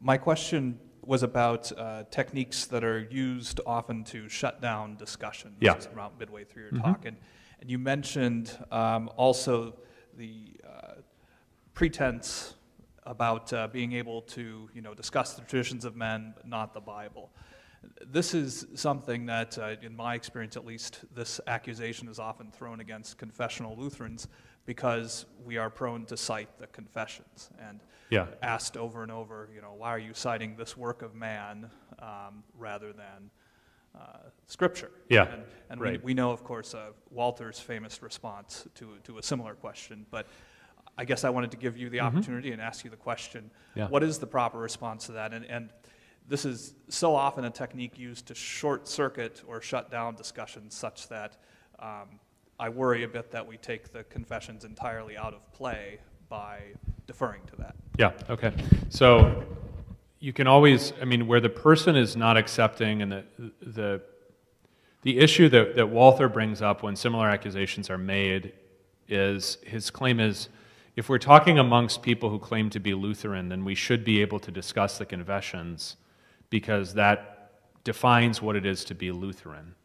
[0.00, 5.74] My question was about uh, techniques that are used often to shut down discussions Yeah.
[5.74, 5.98] Mm-hmm.
[5.98, 7.06] around midway through your talk.
[7.06, 7.16] And,
[7.62, 9.74] and you mentioned um, also
[10.18, 10.57] the
[11.78, 12.54] pretense
[13.04, 16.80] about uh, being able to, you know, discuss the traditions of men, but not the
[16.80, 17.30] Bible.
[18.04, 22.80] This is something that, uh, in my experience at least, this accusation is often thrown
[22.80, 24.26] against confessional Lutherans
[24.66, 27.78] because we are prone to cite the confessions and
[28.10, 28.26] Yeah.
[28.42, 32.42] asked over and over, you know, why are you citing this work of man um,
[32.58, 33.30] rather than
[33.94, 34.90] uh, Scripture?
[35.08, 36.00] Yeah, And, and right.
[36.02, 40.26] we, we know, of course, uh, Walther's famous response to, to a similar question, but
[40.98, 43.44] I guess I wanted to give you the opportunity and ask you the question.
[43.44, 43.78] Mm-hmm.
[43.78, 43.88] Yeah.
[43.88, 45.32] What is the proper response to that?
[45.32, 45.70] And, and
[46.28, 51.08] this is so often a technique used to short circuit or shut down discussions such
[51.08, 51.36] that
[51.78, 52.18] um,
[52.58, 56.58] I worry a bit that we take the confessions entirely out of play by
[57.06, 57.76] deferring to that.
[57.96, 58.52] Yeah, okay.
[58.90, 59.44] So,
[60.20, 63.24] you can always, I mean, where the person is not accepting and the,
[63.62, 64.02] the,
[65.02, 68.52] the issue that, that Walther brings up when similar accusations are made
[69.08, 70.48] is his claim is
[70.98, 74.40] if we're talking amongst people who claim to be Lutheran, then we should be able
[74.40, 75.94] to discuss the confessions
[76.50, 77.52] because that
[77.84, 79.76] defines what it is to be Lutheran.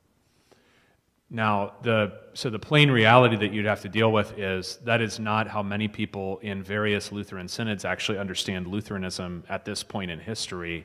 [1.30, 5.20] Now, the, so the plain reality that you'd have to deal with is that is
[5.20, 10.18] not how many people in various Lutheran synods actually understand Lutheranism at this point in
[10.18, 10.84] history.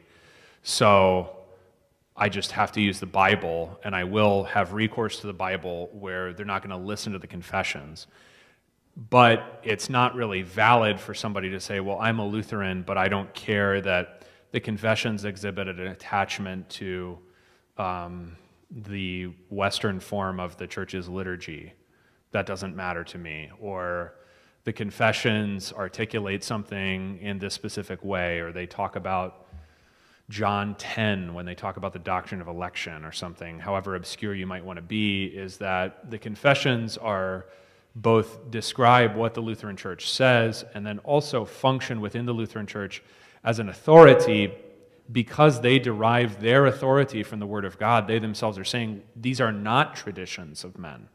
[0.63, 1.39] So
[2.15, 5.89] I just have to use the Bible, and I will have recourse to the Bible
[5.95, 8.09] where they're not going to listen to the confessions.
[9.11, 13.09] But it's not really valid for somebody to say, well, I'm a Lutheran, but I
[13.09, 17.19] don't care that the confessions exhibited an attachment to.
[17.77, 18.37] Um,
[18.71, 21.73] the Western form of the church's liturgy.
[22.33, 23.51] That doesn't matter to me.
[23.61, 24.15] Or
[24.65, 29.47] the confessions articulate something in this specific way, or they talk about
[30.29, 34.47] John 10 when they talk about the doctrine of election or something, however obscure you
[34.47, 37.47] might want to be, is that the confessions are
[38.03, 43.03] both describe what the Lutheran Church says and then also function within the Lutheran Church
[43.43, 44.53] as an authority
[45.11, 49.41] because they derive their authority from the Word of God, they themselves are saying these
[49.41, 51.09] are not traditions of men.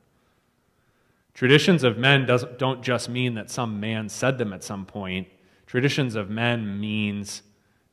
[1.33, 2.27] Traditions of men
[2.57, 5.27] don't just mean that some man said them at some point.
[5.65, 7.43] Traditions of men means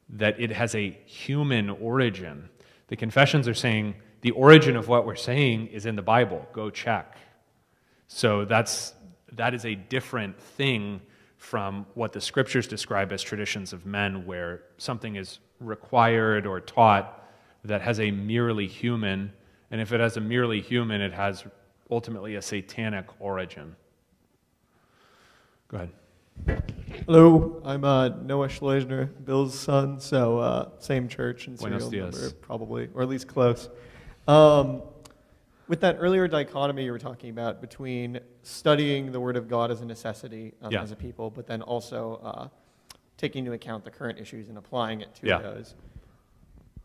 [0.08, 2.48] that it has a human origin.
[2.88, 6.46] The confessions are saying the origin of what we're saying is in the Bible.
[6.52, 7.16] Go check.
[8.12, 8.95] So that's,
[9.32, 11.01] that is a different thing
[11.37, 17.24] from what the scriptures describe as traditions of men, where something is required or taught
[17.65, 19.32] that has a merely human,
[19.70, 21.45] and if it has a merely human, it has
[21.89, 23.77] ultimately a satanic origin.
[25.69, 26.62] Go ahead.
[27.07, 32.89] Hello, I'm uh, Noah Schleusner, Bill's son, so uh, same church and serial number, probably,
[32.93, 33.69] or at least close.
[34.27, 34.82] Um,
[35.70, 39.82] with that earlier dichotomy you were talking about between studying the Word of God as
[39.82, 40.82] a necessity um, yeah.
[40.82, 42.48] as a people, but then also uh,
[43.16, 45.38] taking into account the current issues and applying it to yeah.
[45.38, 45.76] those.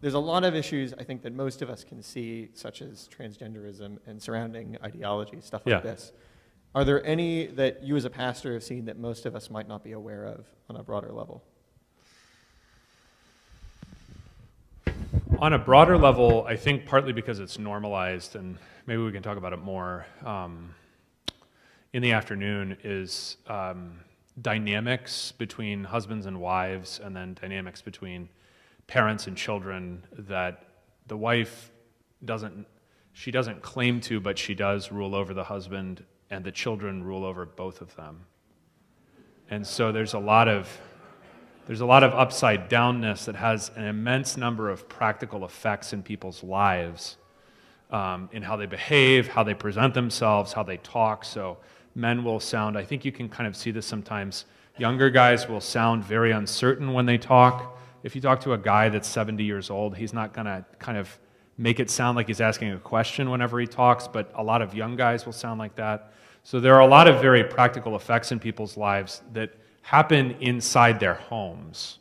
[0.02, 3.10] There's a lot of issues I think that most of us can see, such as
[3.10, 5.80] transgenderism and surrounding ideology, stuff like yeah.
[5.80, 6.12] this.
[6.76, 9.68] Are there any that you as a pastor have seen that most of us might
[9.68, 11.44] not be aware of on a broader level?
[15.40, 19.38] On a broader level, I think partly because it's normalized, and maybe we can talk
[19.38, 20.74] about it more um,
[21.94, 23.99] in the afternoon, is um,
[24.41, 28.30] dynamics between husbands and wives, and then dynamics between
[28.88, 30.68] parents and children that
[31.07, 31.72] the wife
[32.24, 32.68] doesn't
[33.14, 37.24] she doesn't claim to, but she does rule over the husband, and the children rule
[37.24, 38.26] over both of them.
[39.49, 40.70] And so there's a lot of
[41.66, 46.03] there's a lot of upside downness that has an immense number of practical effects in
[46.03, 47.16] people's lives,
[47.96, 51.24] um, in how they behave, how they present themselves, how they talk.
[51.24, 51.58] So
[51.96, 54.44] men will sound, I think you can kind of see this sometimes.
[54.78, 57.80] Younger guys will sound very uncertain when they talk.
[58.04, 60.98] If you talk to a guy that's 70 years old, he's not going to kind
[60.98, 61.18] of
[61.58, 64.76] make it sound like he's asking a question whenever he talks, but a lot of
[64.76, 66.12] young guys will sound like that.
[66.44, 69.54] So there are a lot of very practical effects in people's lives that
[69.84, 72.00] happen inside their homes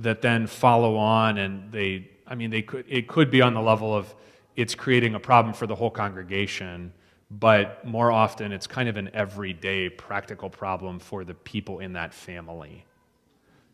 [0.00, 3.60] that then follow on and they I mean they could it could be on the
[3.60, 4.14] level of
[4.58, 6.92] it's creating a problem for the whole congregation
[7.30, 12.14] but more often it's kind of an everyday practical problem for the people in that
[12.14, 12.84] family.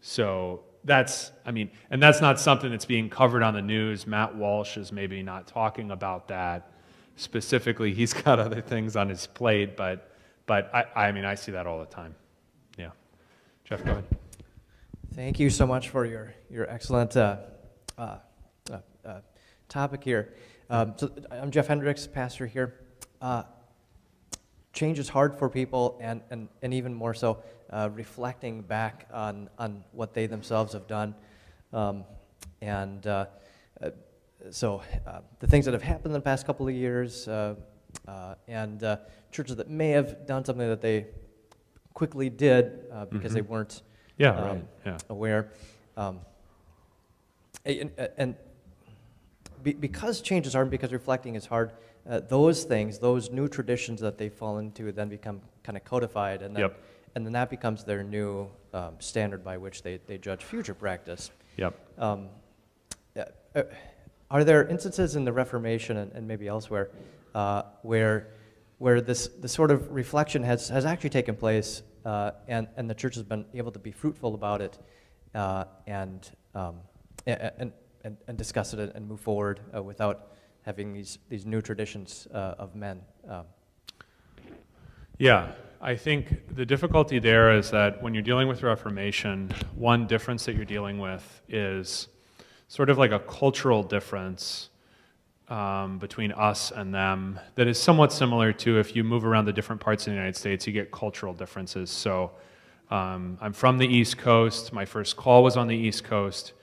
[0.01, 4.07] So that's, I mean, and that's not something that's being covered on the news.
[4.07, 6.73] Matt Walsh is maybe not talking about that
[7.17, 7.95] specifically.
[7.95, 10.11] He's got other things on his plate, but,
[10.47, 12.15] but I, I mean, I see that all the time.
[12.77, 12.91] Yeah.
[13.65, 14.05] Jeff, go ahead.
[15.15, 17.37] Thank you so much for your, your excellent uh,
[17.97, 18.19] uh,
[18.69, 19.21] uh, uh
[19.69, 20.35] topic here.
[20.71, 22.75] Um, so I'm Jeff Hendricks, pastor here
[23.21, 23.43] uh,
[24.75, 29.49] change is hard for people, and, and, and even more so, uh, reflecting back on,
[29.59, 31.15] on what they themselves have done.
[31.73, 32.05] Um,
[32.61, 33.27] and uh,
[33.83, 33.91] uh
[34.51, 37.55] so uh, the things that have happened in the past couple of years, uh,
[38.47, 38.99] and
[39.33, 41.07] churches that may have done something that they
[41.95, 43.35] quickly did because mm-hmm.
[43.35, 43.83] they weren't
[44.19, 44.65] yeah, um, right.
[44.85, 44.99] yeah.
[45.09, 45.49] aware.
[45.97, 46.21] Um,
[47.65, 48.35] and, and
[49.65, 51.73] be, because change is hard, because reflecting is hard,
[52.09, 56.43] uh, those things, those new traditions that they fall into, then become kind of codified,
[56.43, 56.85] and then, yep.
[57.15, 61.31] and then that becomes their new um, standard by which they, they judge future practice.
[61.57, 61.75] Yep.
[61.99, 62.29] Um,
[63.17, 63.63] uh,
[64.31, 66.91] are there instances in the Reformation and, and maybe elsewhere
[67.35, 68.29] uh, where,
[68.79, 72.95] where this, this sort of reflection has, has actually taken place uh, and, and the
[72.95, 74.79] church has been able to be fruitful about it
[75.35, 76.77] uh, and um,
[77.27, 77.73] and,
[78.05, 80.29] and, and discuss it and move forward uh, without
[80.63, 83.01] having these, these new traditions uh, of men.
[83.29, 83.45] Um.
[85.19, 90.45] Yeah, I think the difficulty there is that when you're dealing with Reformation, one difference
[90.47, 92.09] that you're dealing with is
[92.69, 94.71] sort of like a cultural difference
[95.49, 99.53] um, between us and them that is somewhat similar to if you move around the
[99.53, 101.91] different parts of the United States, you get cultural differences.
[101.91, 102.31] So
[102.91, 104.73] um, I'm from the East Coast.
[104.73, 106.55] My first call was on the East Coast.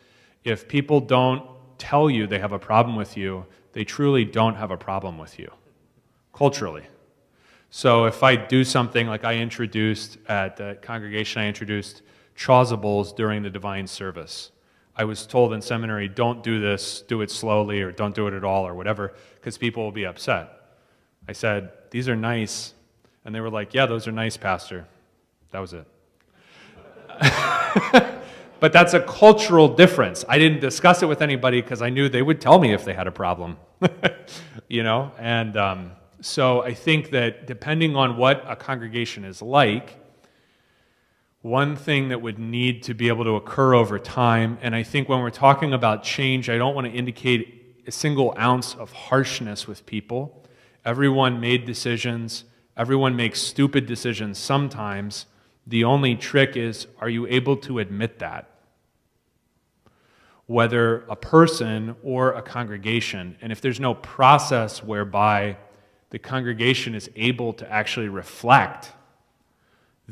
[0.44, 1.44] If people don't
[1.78, 5.40] tell you they have a problem with you, they truly don't have a problem with
[5.40, 5.52] you,
[6.34, 6.84] culturally.
[7.70, 12.02] So if I do something like I introduced at the congregation, I introduced
[12.38, 14.52] chasubles during the divine service.
[14.96, 18.34] I was told in seminary, don't do this, do it slowly, or don't do it
[18.34, 20.50] at all, or whatever, because people will be upset.
[21.28, 22.74] I said, these are nice.
[23.24, 24.86] And they were like, yeah, those are nice, Pastor.
[25.52, 25.88] That was it.
[28.62, 30.24] but that's a cultural difference.
[30.30, 32.94] I didn't discuss it with anybody because I knew they would tell me if they
[32.94, 33.58] had a problem.
[34.70, 35.12] you know?
[35.18, 39.98] And um, so I think that depending on what a congregation is like,
[41.42, 45.10] one thing that would need to be able to occur over time, and I think
[45.10, 49.68] when we're talking about change, I don't want to indicate a single ounce of harshness
[49.68, 50.46] with people.
[50.86, 52.44] Everyone made decisions,
[52.78, 55.26] everyone makes stupid decisions sometimes.
[55.68, 58.50] The only trick is are you able to admit that?
[60.48, 65.58] Whether a person or a congregation, and if there's no process whereby
[66.10, 68.92] the congregation is able to actually reflect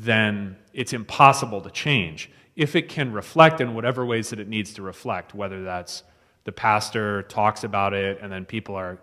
[0.00, 2.30] then it's impossible to change.
[2.56, 6.04] If it can reflect in whatever ways that it needs to reflect, whether that's
[6.44, 8.98] the pastor talks about it and then people are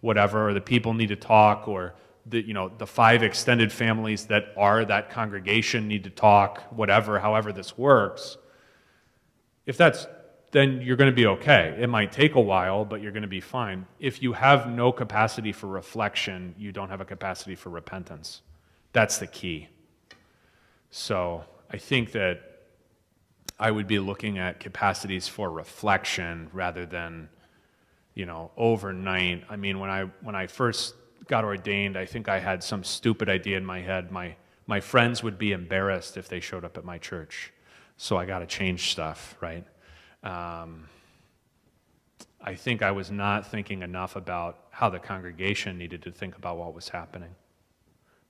[0.00, 1.94] whatever, or the people need to talk, or
[2.30, 7.18] the, you know, the five extended families that are that congregation need to talk, whatever,
[7.18, 8.36] however this works.
[9.66, 10.06] If that's,
[10.52, 11.76] then you're going to be okay.
[11.78, 13.86] It might take a while, but you're going to be fine.
[13.98, 18.42] If you have no capacity for reflection, you don't have a capacity for repentance.
[18.92, 19.68] That's the key.
[20.90, 22.40] So I think that
[23.58, 27.28] I would be looking at capacities for reflection rather than,
[28.14, 29.44] you know, overnight.
[29.48, 30.94] I mean, when I when I first
[31.30, 34.10] got ordained, I think I had some stupid idea in my head.
[34.10, 34.36] My
[34.66, 37.52] my friends would be embarrassed if they showed up at my church,
[37.96, 39.66] so I got to change stuff, right?
[40.22, 40.88] Um,
[42.40, 46.56] I think I was not thinking enough about how the congregation needed to think about
[46.58, 47.34] what was happening.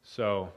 [0.03, 0.53] So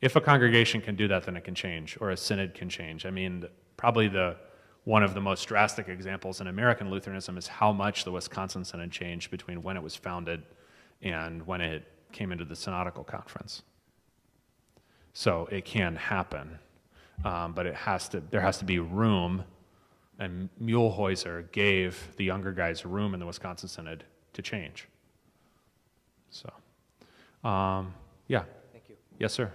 [0.00, 3.06] if a congregation can do that, then it can change, or a synod can change.
[3.06, 3.44] I mean,
[3.76, 4.36] probably the
[4.84, 8.90] one of the most drastic examples in American Lutheranism is how much the Wisconsin Synod
[8.90, 10.42] changed between when it was founded
[11.02, 13.62] and when it came into the Synodical Conference.
[15.12, 16.58] So it can happen,
[17.24, 18.22] um, but it has to.
[18.30, 19.44] There has to be room,
[20.18, 24.04] and Muehlhäuser gave the younger guys room in the Wisconsin Synod
[24.34, 24.88] to change.
[26.30, 26.52] So,
[27.48, 27.94] um,
[28.28, 28.44] yeah.
[28.72, 28.96] Thank you.
[29.18, 29.50] Yes, sir.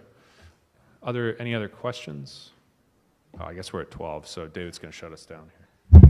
[1.02, 2.52] Other, any other questions?
[3.40, 6.02] Oh, I guess we're at 12, so David's going to shut us down here.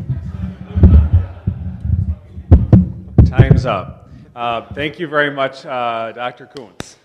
[3.25, 4.09] Time's up.
[4.35, 6.47] Uh, thank you very much, uh, Dr.
[6.47, 6.97] Koontz.